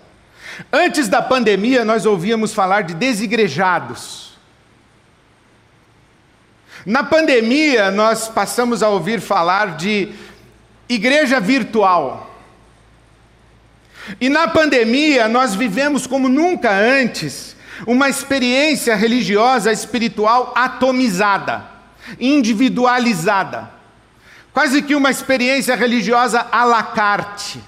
Antes 0.73 1.09
da 1.09 1.21
pandemia, 1.21 1.85
nós 1.85 2.07
ouvíamos 2.07 2.55
falar 2.55 2.83
de 2.83 2.95
desigrejados. 2.95 4.39
Na 6.87 7.03
pandemia, 7.03 7.91
nós 7.91 8.29
passamos 8.29 8.81
a 8.81 8.89
ouvir 8.91 9.21
falar 9.21 9.77
de 9.77 10.13
igreja 10.89 11.41
virtual. 11.41 12.33
E 14.21 14.29
na 14.29 14.47
pandemia, 14.47 15.27
nós 15.27 15.57
vivemos 15.57 16.07
como 16.07 16.29
nunca 16.29 16.71
antes 16.71 17.55
uma 17.87 18.09
experiência 18.09 18.95
religiosa 18.95 19.73
espiritual 19.73 20.53
atomizada, 20.55 21.65
individualizada, 22.21 23.71
quase 24.53 24.83
que 24.83 24.95
uma 24.95 25.11
experiência 25.11 25.75
religiosa 25.75 26.47
à 26.53 26.65
la 26.65 26.83
carte, 26.83 27.61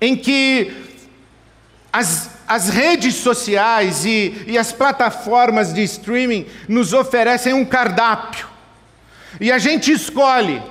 em 0.00 0.16
que 0.16 0.72
as, 1.92 2.30
as 2.48 2.68
redes 2.68 3.16
sociais 3.16 4.04
e, 4.04 4.44
e 4.46 4.58
as 4.58 4.72
plataformas 4.72 5.72
de 5.72 5.82
streaming 5.82 6.46
nos 6.68 6.92
oferecem 6.92 7.52
um 7.52 7.64
cardápio, 7.64 8.48
e 9.40 9.52
a 9.52 9.58
gente 9.58 9.92
escolhe 9.92 10.62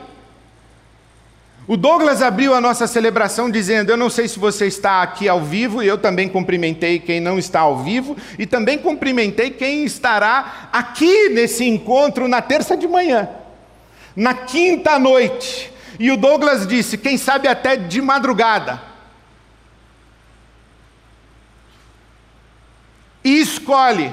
o 1.67 1.77
Douglas 1.77 2.21
abriu 2.21 2.55
a 2.55 2.61
nossa 2.61 2.87
celebração 2.87 3.49
dizendo: 3.49 3.91
Eu 3.91 3.97
não 3.97 4.09
sei 4.09 4.27
se 4.27 4.39
você 4.39 4.65
está 4.65 5.01
aqui 5.01 5.29
ao 5.29 5.41
vivo, 5.41 5.83
e 5.83 5.87
eu 5.87 5.97
também 5.97 6.27
cumprimentei 6.27 6.99
quem 6.99 7.19
não 7.19 7.37
está 7.37 7.61
ao 7.61 7.83
vivo, 7.83 8.17
e 8.37 8.45
também 8.45 8.79
cumprimentei 8.79 9.51
quem 9.51 9.85
estará 9.85 10.69
aqui 10.71 11.29
nesse 11.29 11.63
encontro 11.65 12.27
na 12.27 12.41
terça 12.41 12.75
de 12.75 12.87
manhã, 12.87 13.29
na 14.15 14.33
quinta 14.33 14.97
noite. 14.97 15.71
E 15.99 16.11
o 16.11 16.17
Douglas 16.17 16.65
disse: 16.65 16.97
Quem 16.97 17.17
sabe 17.17 17.47
até 17.47 17.75
de 17.75 18.01
madrugada. 18.01 18.81
E 23.23 23.39
escolhe 23.39 24.11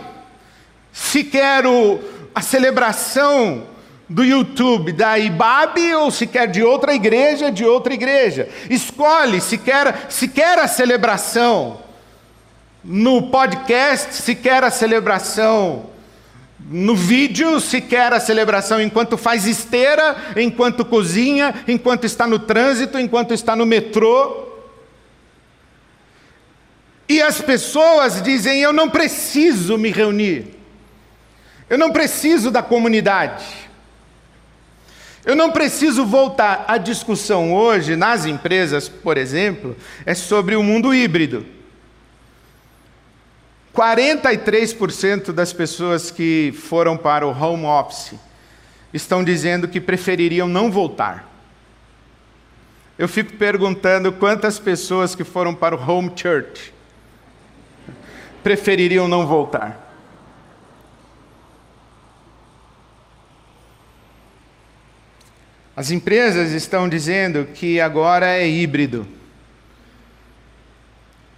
se 0.93 1.25
quero 1.25 1.99
a 2.35 2.43
celebração 2.43 3.67
do 4.09 4.25
YouTube, 4.25 4.93
da 4.93 5.19
IBAB 5.19 5.95
ou 5.97 6.11
se 6.11 6.27
quer 6.27 6.49
de 6.49 6.63
outra 6.63 6.95
igreja, 6.95 7.53
de 7.53 7.65
outra 7.65 7.93
igreja. 7.93 8.49
Escolhe 8.71 9.41
se 9.41 9.59
quer, 9.59 10.07
se 10.09 10.29
quer 10.29 10.59
a 10.59 10.67
celebração 10.67 11.81
no 12.83 13.29
podcast, 13.29 14.15
se 14.15 14.35
quer 14.35 14.65
a 14.65 14.71
celebração 14.71 15.91
no 16.59 16.97
vídeo, 16.97 17.61
se 17.61 17.81
quer 17.81 18.13
a 18.13 18.21
celebração 18.21 18.81
enquanto 18.81 19.19
faz 19.19 19.47
esteira, 19.47 20.17
enquanto 20.37 20.85
cozinha, 20.85 21.55
enquanto 21.69 22.05
está 22.05 22.27
no 22.27 22.39
trânsito, 22.39 22.99
enquanto 22.99 23.35
está 23.35 23.55
no 23.55 23.67
metrô. 23.67 24.49
E 27.07 27.21
as 27.21 27.41
pessoas 27.43 28.23
dizem: 28.23 28.61
Eu 28.61 28.73
não 28.73 28.89
preciso 28.89 29.77
me 29.77 29.91
reunir, 29.91 30.57
eu 31.69 31.77
não 31.77 31.91
preciso 31.91 32.51
da 32.51 32.63
comunidade. 32.63 33.68
Eu 35.29 35.37
não 35.37 35.51
preciso 35.51 36.07
voltar. 36.07 36.65
A 36.67 36.79
discussão 36.79 37.53
hoje, 37.55 37.95
nas 37.95 38.25
empresas, 38.25 38.89
por 38.89 39.19
exemplo, 39.19 39.77
é 40.07 40.15
sobre 40.15 40.57
o 40.57 40.63
mundo 40.63 40.95
híbrido. 40.95 41.45
43% 43.77 45.31
das 45.33 45.53
pessoas 45.53 46.11
que 46.11 46.55
foram 46.59 46.97
para 46.97 47.27
o 47.27 47.31
home 47.31 47.67
office 47.67 48.15
estão 48.91 49.23
dizendo 49.23 49.69
que 49.69 49.83
prefeririam 49.83 50.49
não 50.49 50.71
voltar. 50.71 51.31
Eu 52.99 53.07
fico 53.07 53.35
perguntando 53.35 54.11
quantas 54.11 54.59
pessoas 54.59 55.15
que 55.15 55.25
foram 55.25 55.55
para 55.55 55.77
o 55.77 55.79
home 55.79 56.11
church 56.17 56.73
prefeririam 58.43 59.07
não 59.07 59.27
voltar. 59.27 59.88
As 65.79 65.93
empresas 65.93 66.51
estão 66.51 66.89
dizendo 66.89 67.47
que 67.55 67.81
agora 67.81 68.27
é 68.27 68.45
híbrido. 68.45 69.07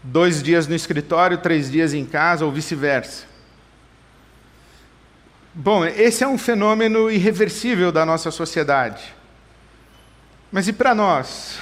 Dois 0.02 0.42
dias 0.42 0.66
no 0.66 0.74
escritório, 0.74 1.36
três 1.36 1.70
dias 1.70 1.92
em 1.92 2.06
casa, 2.06 2.46
ou 2.46 2.50
vice-versa. 2.50 3.26
Bom, 5.52 5.84
esse 5.84 6.24
é 6.24 6.26
um 6.26 6.38
fenômeno 6.38 7.10
irreversível 7.10 7.92
da 7.92 8.06
nossa 8.06 8.30
sociedade. 8.30 9.14
Mas 10.50 10.66
e 10.68 10.72
para 10.72 10.94
nós? 10.94 11.58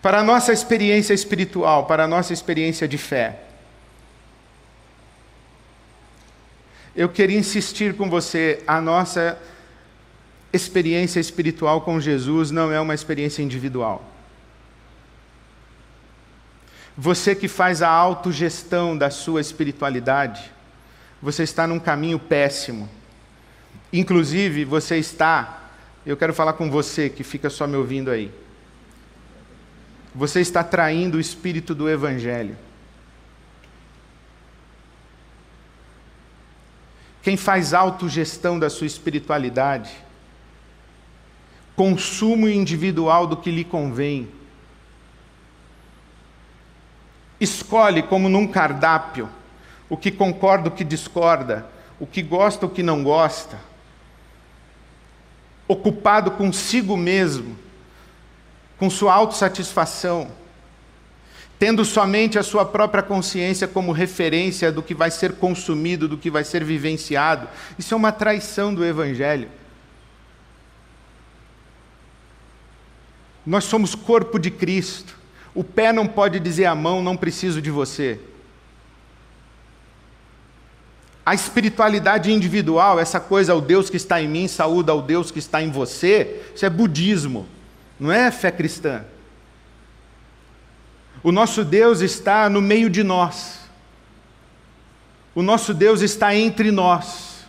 Para 0.00 0.20
a 0.20 0.24
nossa 0.24 0.50
experiência 0.50 1.12
espiritual, 1.12 1.84
para 1.84 2.04
a 2.04 2.08
nossa 2.08 2.32
experiência 2.32 2.88
de 2.88 2.96
fé? 2.96 3.40
Eu 6.96 7.10
queria 7.10 7.38
insistir 7.38 7.94
com 7.94 8.08
você, 8.08 8.62
a 8.66 8.80
nossa 8.80 9.20
experiência 9.20 9.53
espiritual 10.54 11.80
com 11.80 12.00
Jesus 12.00 12.50
não 12.50 12.72
é 12.72 12.80
uma 12.80 12.94
experiência 12.94 13.42
individual. 13.42 14.10
Você 16.96 17.34
que 17.34 17.48
faz 17.48 17.82
a 17.82 17.88
autogestão 17.88 18.96
da 18.96 19.10
sua 19.10 19.40
espiritualidade, 19.40 20.52
você 21.20 21.42
está 21.42 21.66
num 21.66 21.80
caminho 21.80 22.18
péssimo. 22.18 22.88
Inclusive, 23.92 24.64
você 24.64 24.96
está, 24.98 25.70
eu 26.06 26.16
quero 26.16 26.32
falar 26.32 26.52
com 26.52 26.70
você 26.70 27.10
que 27.10 27.24
fica 27.24 27.50
só 27.50 27.66
me 27.66 27.76
ouvindo 27.76 28.10
aí. 28.10 28.30
Você 30.14 30.40
está 30.40 30.62
traindo 30.62 31.16
o 31.16 31.20
espírito 31.20 31.74
do 31.74 31.88
Evangelho. 31.88 32.56
Quem 37.22 37.36
faz 37.36 37.72
autogestão 37.72 38.58
da 38.58 38.68
sua 38.68 38.86
espiritualidade, 38.86 40.03
consumo 41.76 42.48
individual 42.48 43.26
do 43.26 43.36
que 43.36 43.50
lhe 43.50 43.64
convém, 43.64 44.28
escolhe 47.40 48.02
como 48.02 48.28
num 48.28 48.46
cardápio 48.46 49.28
o 49.88 49.96
que 49.96 50.10
concorda, 50.10 50.68
o 50.68 50.72
que 50.72 50.84
discorda, 50.84 51.66
o 51.98 52.06
que 52.06 52.22
gosta, 52.22 52.66
o 52.66 52.70
que 52.70 52.82
não 52.82 53.02
gosta, 53.02 53.58
ocupado 55.68 56.30
consigo 56.32 56.96
mesmo, 56.96 57.56
com 58.78 58.90
sua 58.90 59.14
autossatisfação, 59.14 60.28
tendo 61.58 61.84
somente 61.84 62.38
a 62.38 62.42
sua 62.42 62.64
própria 62.64 63.02
consciência 63.02 63.68
como 63.68 63.92
referência 63.92 64.72
do 64.72 64.82
que 64.82 64.94
vai 64.94 65.10
ser 65.10 65.34
consumido, 65.34 66.08
do 66.08 66.18
que 66.18 66.30
vai 66.30 66.44
ser 66.44 66.64
vivenciado. 66.64 67.48
Isso 67.78 67.94
é 67.94 67.96
uma 67.96 68.12
traição 68.12 68.74
do 68.74 68.84
Evangelho. 68.84 69.48
Nós 73.46 73.64
somos 73.64 73.94
corpo 73.94 74.38
de 74.38 74.50
Cristo. 74.50 75.18
O 75.54 75.62
pé 75.62 75.92
não 75.92 76.06
pode 76.06 76.40
dizer 76.40 76.64
à 76.64 76.74
mão, 76.74 77.02
não 77.02 77.16
preciso 77.16 77.60
de 77.60 77.70
você. 77.70 78.18
A 81.24 81.34
espiritualidade 81.34 82.30
individual, 82.30 82.98
essa 82.98 83.18
coisa, 83.18 83.54
o 83.54 83.60
Deus 83.60 83.88
que 83.88 83.96
está 83.96 84.20
em 84.20 84.28
mim 84.28 84.46
saúda 84.46 84.92
ao 84.92 85.00
Deus 85.00 85.30
que 85.30 85.38
está 85.38 85.62
em 85.62 85.70
você, 85.70 86.42
isso 86.54 86.66
é 86.66 86.70
budismo, 86.70 87.46
não 87.98 88.12
é 88.12 88.30
fé 88.30 88.50
cristã. 88.50 89.04
O 91.22 91.32
nosso 91.32 91.64
Deus 91.64 92.00
está 92.00 92.50
no 92.50 92.60
meio 92.60 92.90
de 92.90 93.02
nós. 93.02 93.60
O 95.34 95.42
nosso 95.42 95.72
Deus 95.72 96.02
está 96.02 96.34
entre 96.34 96.70
nós. 96.70 97.46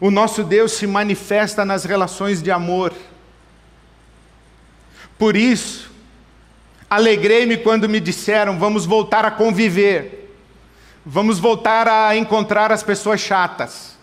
O 0.00 0.10
nosso 0.10 0.44
Deus 0.44 0.72
se 0.72 0.86
manifesta 0.86 1.64
nas 1.64 1.84
relações 1.84 2.40
de 2.40 2.52
amor. 2.52 2.94
Por 5.18 5.36
isso, 5.36 5.90
alegrei-me 6.88 7.56
quando 7.56 7.88
me 7.88 7.98
disseram: 7.98 8.58
vamos 8.58 8.86
voltar 8.86 9.24
a 9.24 9.30
conviver. 9.30 10.32
Vamos 11.04 11.38
voltar 11.38 11.88
a 11.88 12.16
encontrar 12.16 12.70
as 12.70 12.82
pessoas 12.82 13.20
chatas. 13.20 13.96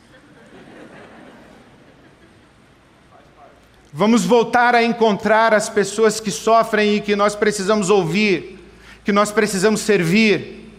Vamos 3.93 4.25
voltar 4.25 4.75
a 4.75 4.83
encontrar 4.83 5.53
as 5.53 5.69
pessoas 5.69 6.19
que 6.19 6.29
sofrem 6.29 6.95
e 6.95 7.01
que 7.01 7.15
nós 7.15 7.33
precisamos 7.33 7.89
ouvir, 7.89 8.59
que 9.05 9.11
nós 9.13 9.31
precisamos 9.31 9.79
servir. 9.79 10.69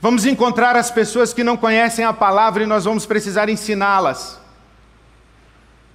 Vamos 0.00 0.26
encontrar 0.26 0.76
as 0.76 0.90
pessoas 0.90 1.32
que 1.32 1.42
não 1.42 1.56
conhecem 1.56 2.04
a 2.04 2.12
palavra 2.12 2.62
e 2.62 2.66
nós 2.66 2.84
vamos 2.84 3.06
precisar 3.06 3.48
ensiná-las. 3.48 4.38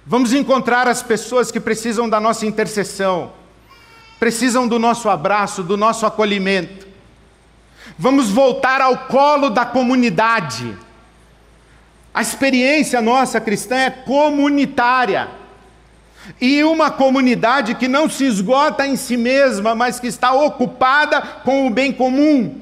Vamos 0.06 0.34
encontrar 0.34 0.86
as 0.86 1.02
pessoas 1.02 1.50
que 1.50 1.58
precisam 1.58 2.08
da 2.08 2.20
nossa 2.20 2.44
intercessão, 2.44 3.32
precisam 4.20 4.68
do 4.68 4.78
nosso 4.78 5.08
abraço, 5.08 5.62
do 5.62 5.78
nosso 5.78 6.04
acolhimento. 6.04 6.86
Vamos 7.98 8.28
voltar 8.28 8.82
ao 8.82 9.06
colo 9.06 9.48
da 9.48 9.64
comunidade. 9.64 10.76
A 12.12 12.20
experiência 12.20 13.00
nossa 13.00 13.40
cristã 13.40 13.76
é 13.76 13.90
comunitária. 13.90 15.28
E 16.38 16.62
uma 16.64 16.90
comunidade 16.90 17.74
que 17.74 17.88
não 17.88 18.08
se 18.08 18.24
esgota 18.26 18.86
em 18.86 18.96
si 18.96 19.16
mesma, 19.16 19.74
mas 19.74 19.98
que 19.98 20.06
está 20.06 20.32
ocupada 20.32 21.20
com 21.44 21.66
o 21.66 21.70
bem 21.70 21.92
comum. 21.92 22.60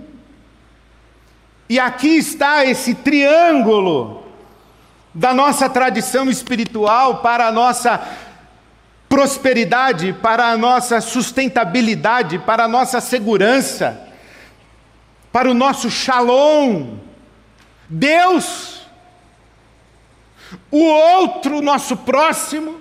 E 1.68 1.78
aqui 1.78 2.18
está 2.18 2.64
esse 2.64 2.94
triângulo 2.94 4.21
da 5.14 5.34
nossa 5.34 5.68
tradição 5.68 6.30
espiritual 6.30 7.18
para 7.18 7.46
a 7.48 7.52
nossa 7.52 8.00
prosperidade, 9.08 10.12
para 10.12 10.46
a 10.46 10.56
nossa 10.56 11.00
sustentabilidade, 11.00 12.38
para 12.38 12.64
a 12.64 12.68
nossa 12.68 13.00
segurança 13.00 14.10
para 15.32 15.50
o 15.50 15.54
nosso 15.54 15.90
shalom. 15.90 16.98
Deus, 17.88 18.82
o 20.70 20.84
outro, 20.84 21.62
nosso 21.62 21.96
próximo, 21.96 22.80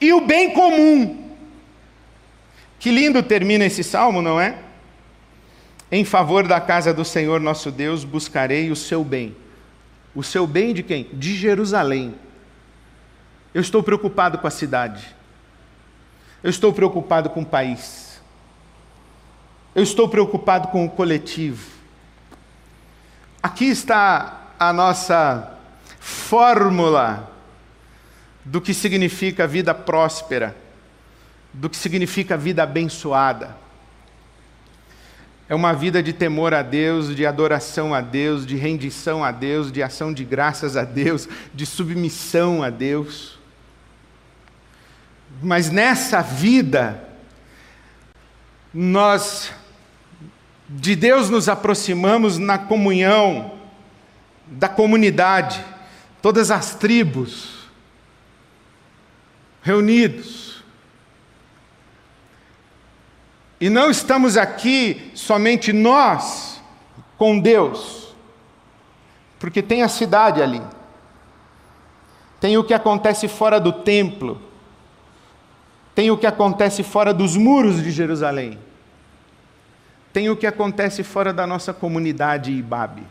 e 0.00 0.12
o 0.12 0.20
bem 0.20 0.52
comum. 0.52 1.30
Que 2.78 2.90
lindo 2.90 3.22
termina 3.22 3.64
esse 3.64 3.82
salmo, 3.82 4.20
não 4.20 4.40
é? 4.40 4.58
Em 5.90 6.04
favor 6.04 6.46
da 6.46 6.60
casa 6.60 6.92
do 6.92 7.04
Senhor 7.04 7.40
nosso 7.40 7.70
Deus, 7.70 8.04
buscarei 8.04 8.70
o 8.70 8.76
seu 8.76 9.04
bem. 9.04 9.34
O 10.14 10.22
seu 10.22 10.46
bem 10.46 10.72
de 10.72 10.82
quem? 10.82 11.04
De 11.12 11.34
Jerusalém. 11.34 12.14
Eu 13.52 13.60
estou 13.60 13.82
preocupado 13.82 14.38
com 14.38 14.46
a 14.46 14.50
cidade. 14.50 15.14
Eu 16.42 16.50
estou 16.50 16.72
preocupado 16.72 17.30
com 17.30 17.42
o 17.42 17.46
país. 17.46 18.20
Eu 19.74 19.82
estou 19.82 20.08
preocupado 20.08 20.68
com 20.68 20.84
o 20.84 20.90
coletivo. 20.90 21.72
Aqui 23.42 23.66
está 23.66 24.50
a 24.58 24.72
nossa 24.72 25.58
fórmula 25.98 27.30
do 28.44 28.60
que 28.60 28.72
significa 28.72 29.46
vida 29.46 29.74
próspera, 29.74 30.54
do 31.52 31.68
que 31.68 31.76
significa 31.76 32.36
vida 32.36 32.62
abençoada. 32.62 33.63
É 35.48 35.54
uma 35.54 35.72
vida 35.72 36.02
de 36.02 36.12
temor 36.12 36.54
a 36.54 36.62
Deus, 36.62 37.14
de 37.14 37.26
adoração 37.26 37.92
a 37.92 38.00
Deus, 38.00 38.46
de 38.46 38.56
rendição 38.56 39.22
a 39.22 39.30
Deus, 39.30 39.70
de 39.70 39.82
ação 39.82 40.12
de 40.12 40.24
graças 40.24 40.76
a 40.76 40.84
Deus, 40.84 41.28
de 41.52 41.66
submissão 41.66 42.62
a 42.62 42.70
Deus. 42.70 43.38
Mas 45.42 45.70
nessa 45.70 46.22
vida, 46.22 47.08
nós 48.72 49.52
de 50.68 50.96
Deus 50.96 51.28
nos 51.28 51.48
aproximamos 51.48 52.38
na 52.38 52.56
comunhão 52.56 53.52
da 54.46 54.68
comunidade, 54.68 55.64
todas 56.20 56.50
as 56.50 56.74
tribos 56.74 57.68
reunidos. 59.62 60.53
E 63.64 63.70
não 63.70 63.90
estamos 63.90 64.36
aqui 64.36 65.10
somente 65.14 65.72
nós 65.72 66.60
com 67.16 67.38
Deus, 67.38 68.14
porque 69.38 69.62
tem 69.62 69.82
a 69.82 69.88
cidade 69.88 70.42
ali, 70.42 70.60
tem 72.38 72.58
o 72.58 72.62
que 72.62 72.74
acontece 72.74 73.26
fora 73.26 73.58
do 73.58 73.72
templo, 73.72 74.38
tem 75.94 76.10
o 76.10 76.18
que 76.18 76.26
acontece 76.26 76.82
fora 76.82 77.14
dos 77.14 77.38
muros 77.38 77.82
de 77.82 77.90
Jerusalém. 77.90 78.58
Tem 80.12 80.28
o 80.28 80.36
que 80.36 80.46
acontece 80.46 81.02
fora 81.02 81.32
da 81.32 81.46
nossa 81.46 81.72
comunidade 81.72 82.52
IBAB. 82.52 83.02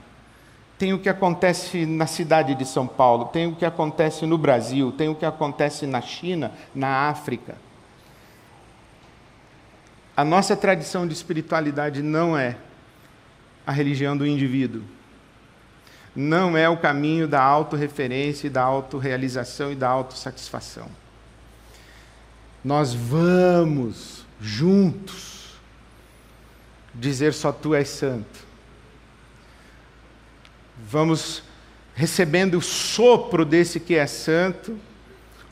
Tem 0.77 0.93
o 0.93 0.99
que 0.99 1.09
acontece 1.09 1.83
na 1.87 2.05
cidade 2.05 2.53
de 2.53 2.65
São 2.65 2.85
Paulo, 2.85 3.25
tem 3.25 3.47
o 3.47 3.55
que 3.55 3.65
acontece 3.65 4.27
no 4.27 4.37
Brasil, 4.37 4.91
tem 4.91 5.09
o 5.09 5.15
que 5.15 5.25
acontece 5.25 5.87
na 5.87 5.99
China, 5.99 6.51
na 6.75 7.09
África. 7.09 7.55
A 10.15 10.23
nossa 10.23 10.55
tradição 10.55 11.07
de 11.07 11.13
espiritualidade 11.13 12.03
não 12.03 12.37
é 12.37 12.55
a 13.65 13.71
religião 13.71 14.15
do 14.15 14.27
indivíduo. 14.27 14.83
Não 16.15 16.55
é 16.55 16.69
o 16.69 16.77
caminho 16.77 17.27
da 17.27 17.41
autorreferência, 17.41 18.49
da 18.49 18.61
autorrealização 18.61 19.71
e 19.71 19.75
da 19.75 19.89
autossatisfação. 19.89 20.87
Nós 22.63 22.93
vamos 22.93 24.23
juntos 24.39 25.55
dizer 26.93 27.33
só 27.33 27.51
tu 27.51 27.73
és 27.73 27.89
santo. 27.89 28.45
Vamos 30.77 31.43
recebendo 31.95 32.59
o 32.59 32.61
sopro 32.61 33.43
desse 33.43 33.79
que 33.79 33.95
é 33.95 34.05
santo, 34.05 34.77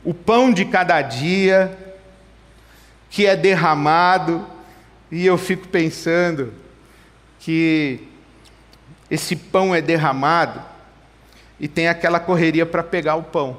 o 0.04 0.14
pão 0.14 0.52
de 0.52 0.64
cada 0.64 1.02
dia 1.02 1.91
que 3.12 3.26
é 3.26 3.36
derramado, 3.36 4.46
e 5.10 5.26
eu 5.26 5.36
fico 5.36 5.68
pensando 5.68 6.54
que 7.38 8.00
esse 9.10 9.36
pão 9.36 9.74
é 9.74 9.82
derramado 9.82 10.62
e 11.60 11.68
tem 11.68 11.88
aquela 11.88 12.18
correria 12.18 12.64
para 12.64 12.82
pegar 12.82 13.16
o 13.16 13.22
pão. 13.22 13.58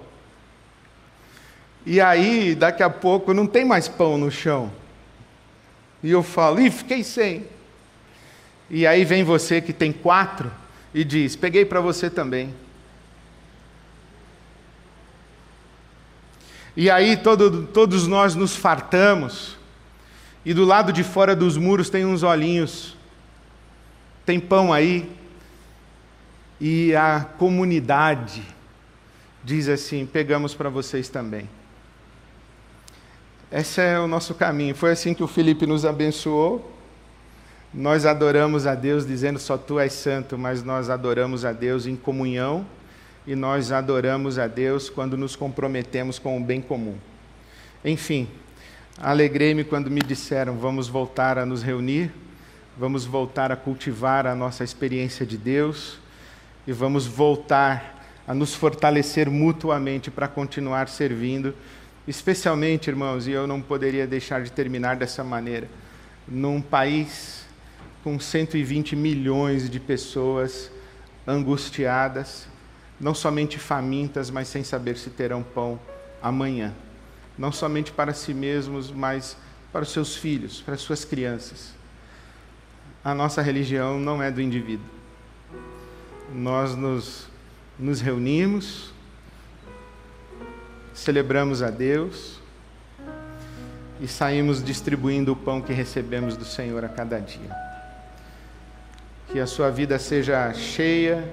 E 1.85 2.01
aí, 2.01 2.55
daqui 2.55 2.81
a 2.81 2.89
pouco, 2.89 3.31
não 3.31 3.45
tem 3.45 3.63
mais 3.63 3.87
pão 3.87 4.17
no 4.17 4.31
chão. 4.31 4.71
E 6.01 6.09
eu 6.09 6.23
falo, 6.23 6.59
ih, 6.59 6.71
fiquei 6.71 7.03
sem. 7.03 7.45
E 8.71 8.87
aí 8.87 9.05
vem 9.05 9.23
você 9.23 9.61
que 9.61 9.71
tem 9.71 9.93
quatro 9.93 10.51
e 10.95 11.03
diz: 11.03 11.35
peguei 11.35 11.63
para 11.63 11.79
você 11.79 12.09
também. 12.09 12.51
E 16.75 16.89
aí 16.89 17.15
todo, 17.15 17.67
todos 17.67 18.07
nós 18.07 18.33
nos 18.33 18.55
fartamos, 18.55 19.57
e 20.43 20.53
do 20.53 20.65
lado 20.65 20.91
de 20.91 21.03
fora 21.03 21.36
dos 21.36 21.55
muros 21.55 21.89
tem 21.89 22.05
uns 22.05 22.23
olhinhos, 22.23 22.97
tem 24.25 24.39
pão 24.39 24.73
aí, 24.73 25.09
e 26.59 26.95
a 26.95 27.25
comunidade 27.38 28.41
diz 29.43 29.67
assim: 29.67 30.05
pegamos 30.05 30.55
para 30.55 30.69
vocês 30.69 31.09
também. 31.09 31.47
Esse 33.51 33.81
é 33.81 33.99
o 33.99 34.07
nosso 34.07 34.33
caminho. 34.33 34.73
Foi 34.73 34.91
assim 34.91 35.13
que 35.13 35.23
o 35.23 35.27
Felipe 35.27 35.67
nos 35.67 35.86
abençoou. 35.86 36.71
Nós 37.71 38.03
adoramos 38.03 38.65
a 38.65 38.73
Deus 38.73 39.05
dizendo 39.05 39.38
só 39.38 39.57
tu 39.57 39.79
és 39.79 39.93
santo, 39.93 40.39
mas 40.39 40.63
nós 40.63 40.89
adoramos 40.89 41.45
a 41.45 41.51
Deus 41.51 41.86
em 41.86 41.95
comunhão 41.95 42.65
e 43.25 43.36
nós 43.36 43.71
adoramos 43.71 44.38
a 44.38 44.47
Deus 44.47 44.89
quando 44.89 45.17
nos 45.17 45.36
comprometemos 45.36 46.19
com 46.19 46.38
o 46.38 46.43
bem 46.43 46.62
comum. 46.62 46.97
Enfim, 47.83 48.27
alegrei-me 48.97 49.63
quando 49.63 49.89
me 49.89 50.01
disseram: 50.01 50.57
vamos 50.57 50.88
voltar 50.88 51.38
a 51.38 51.45
nos 51.45 51.63
reunir, 51.63 52.12
vamos 52.77 53.05
voltar 53.05 53.51
a 53.51 53.55
cultivar 53.55 54.27
a 54.27 54.36
nossa 54.36 54.63
experiência 54.63 55.25
de 55.25 55.38
Deus 55.38 55.99
e 56.65 56.71
vamos 56.71 57.05
voltar 57.05 58.05
a 58.27 58.33
nos 58.33 58.55
fortalecer 58.55 59.29
mutuamente 59.29 60.09
para 60.09 60.27
continuar 60.27 60.88
servindo, 60.88 61.53
especialmente, 62.07 62.89
irmãos, 62.89 63.27
e 63.27 63.31
eu 63.31 63.45
não 63.45 63.62
poderia 63.62 64.07
deixar 64.07 64.43
de 64.43 64.51
terminar 64.51 64.95
dessa 64.95 65.23
maneira, 65.23 65.67
num 66.27 66.62
país 66.62 67.45
com 68.03 68.19
120 68.19 68.95
milhões 68.95 69.69
de 69.69 69.79
pessoas 69.79 70.71
angustiadas, 71.27 72.47
não 73.03 73.13
somente 73.13 73.59
famintas, 73.59 74.29
mas 74.29 74.47
sem 74.47 74.63
saber 74.63 74.97
se 74.97 75.09
terão 75.09 75.43
pão 75.43 75.79
amanhã. 76.21 76.73
Não 77.37 77.51
somente 77.51 77.91
para 77.91 78.13
si 78.13 78.33
mesmos, 78.33 78.89
mas 78.89 79.35
para 79.73 79.83
os 79.83 79.91
seus 79.91 80.15
filhos, 80.15 80.61
para 80.61 80.75
as 80.75 80.81
suas 80.81 81.03
crianças. 81.03 81.73
A 83.03 83.13
nossa 83.13 83.41
religião 83.41 83.99
não 83.99 84.23
é 84.23 84.31
do 84.31 84.39
indivíduo. 84.39 84.85
Nós 86.33 86.75
nos, 86.75 87.27
nos 87.77 87.99
reunimos, 87.99 88.93
celebramos 90.93 91.61
a 91.61 91.69
Deus 91.69 92.39
e 93.99 94.07
saímos 94.07 94.63
distribuindo 94.63 95.33
o 95.33 95.35
pão 95.35 95.61
que 95.61 95.73
recebemos 95.73 96.37
do 96.37 96.45
Senhor 96.45 96.85
a 96.85 96.89
cada 96.89 97.19
dia 97.19 97.73
que 99.33 99.39
a 99.39 99.47
sua 99.47 99.71
vida 99.71 99.97
seja 99.97 100.53
cheia 100.53 101.27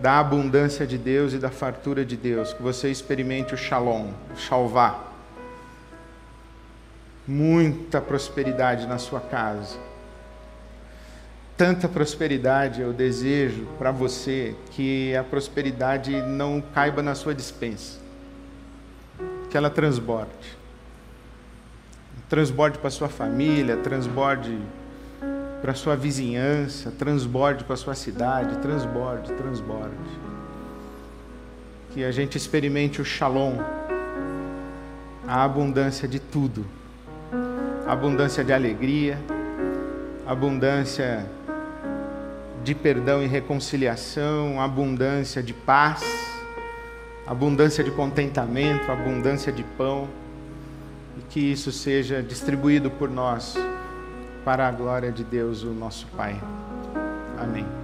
da 0.00 0.18
abundância 0.18 0.86
de 0.86 0.96
Deus 0.96 1.34
e 1.34 1.38
da 1.38 1.50
fartura 1.50 2.04
de 2.04 2.16
Deus, 2.16 2.52
que 2.52 2.62
você 2.62 2.90
experimente 2.90 3.54
o 3.54 3.56
shalom, 3.56 4.12
o 4.34 4.36
shalvá. 4.36 5.04
Muita 7.26 8.00
prosperidade 8.00 8.86
na 8.86 8.98
sua 8.98 9.20
casa. 9.20 9.78
Tanta 11.56 11.86
prosperidade 11.86 12.80
eu 12.80 12.90
desejo 12.90 13.66
para 13.78 13.90
você 13.90 14.56
que 14.70 15.14
a 15.14 15.22
prosperidade 15.22 16.10
não 16.22 16.62
caiba 16.74 17.02
na 17.02 17.14
sua 17.14 17.34
dispensa. 17.34 17.98
Que 19.50 19.56
ela 19.58 19.68
transborde. 19.68 20.58
Transborde 22.30 22.78
para 22.78 22.88
sua 22.88 23.10
família, 23.10 23.76
transborde 23.76 24.58
para 25.60 25.74
sua 25.74 25.94
vizinhança, 25.94 26.90
transborde 26.90 27.64
para 27.64 27.74
a 27.74 27.76
sua 27.76 27.94
cidade, 27.94 28.56
transborde, 28.58 29.32
transborde. 29.34 29.94
Que 31.92 32.04
a 32.04 32.10
gente 32.10 32.36
experimente 32.36 33.00
o 33.00 33.04
shalom, 33.04 33.58
a 35.26 35.44
abundância 35.44 36.08
de 36.08 36.18
tudo, 36.18 36.64
abundância 37.86 38.42
de 38.42 38.52
alegria, 38.52 39.18
abundância 40.26 41.26
de 42.64 42.74
perdão 42.74 43.22
e 43.22 43.26
reconciliação, 43.26 44.60
abundância 44.60 45.42
de 45.42 45.52
paz, 45.52 46.02
abundância 47.26 47.84
de 47.84 47.90
contentamento, 47.90 48.90
abundância 48.90 49.52
de 49.52 49.62
pão, 49.76 50.08
e 51.18 51.22
que 51.22 51.40
isso 51.40 51.70
seja 51.70 52.22
distribuído 52.22 52.90
por 52.90 53.10
nós 53.10 53.56
para 54.44 54.68
a 54.68 54.70
glória 54.70 55.12
de 55.12 55.24
Deus, 55.24 55.62
o 55.62 55.72
nosso 55.72 56.06
Pai. 56.16 56.40
Amém. 57.38 57.79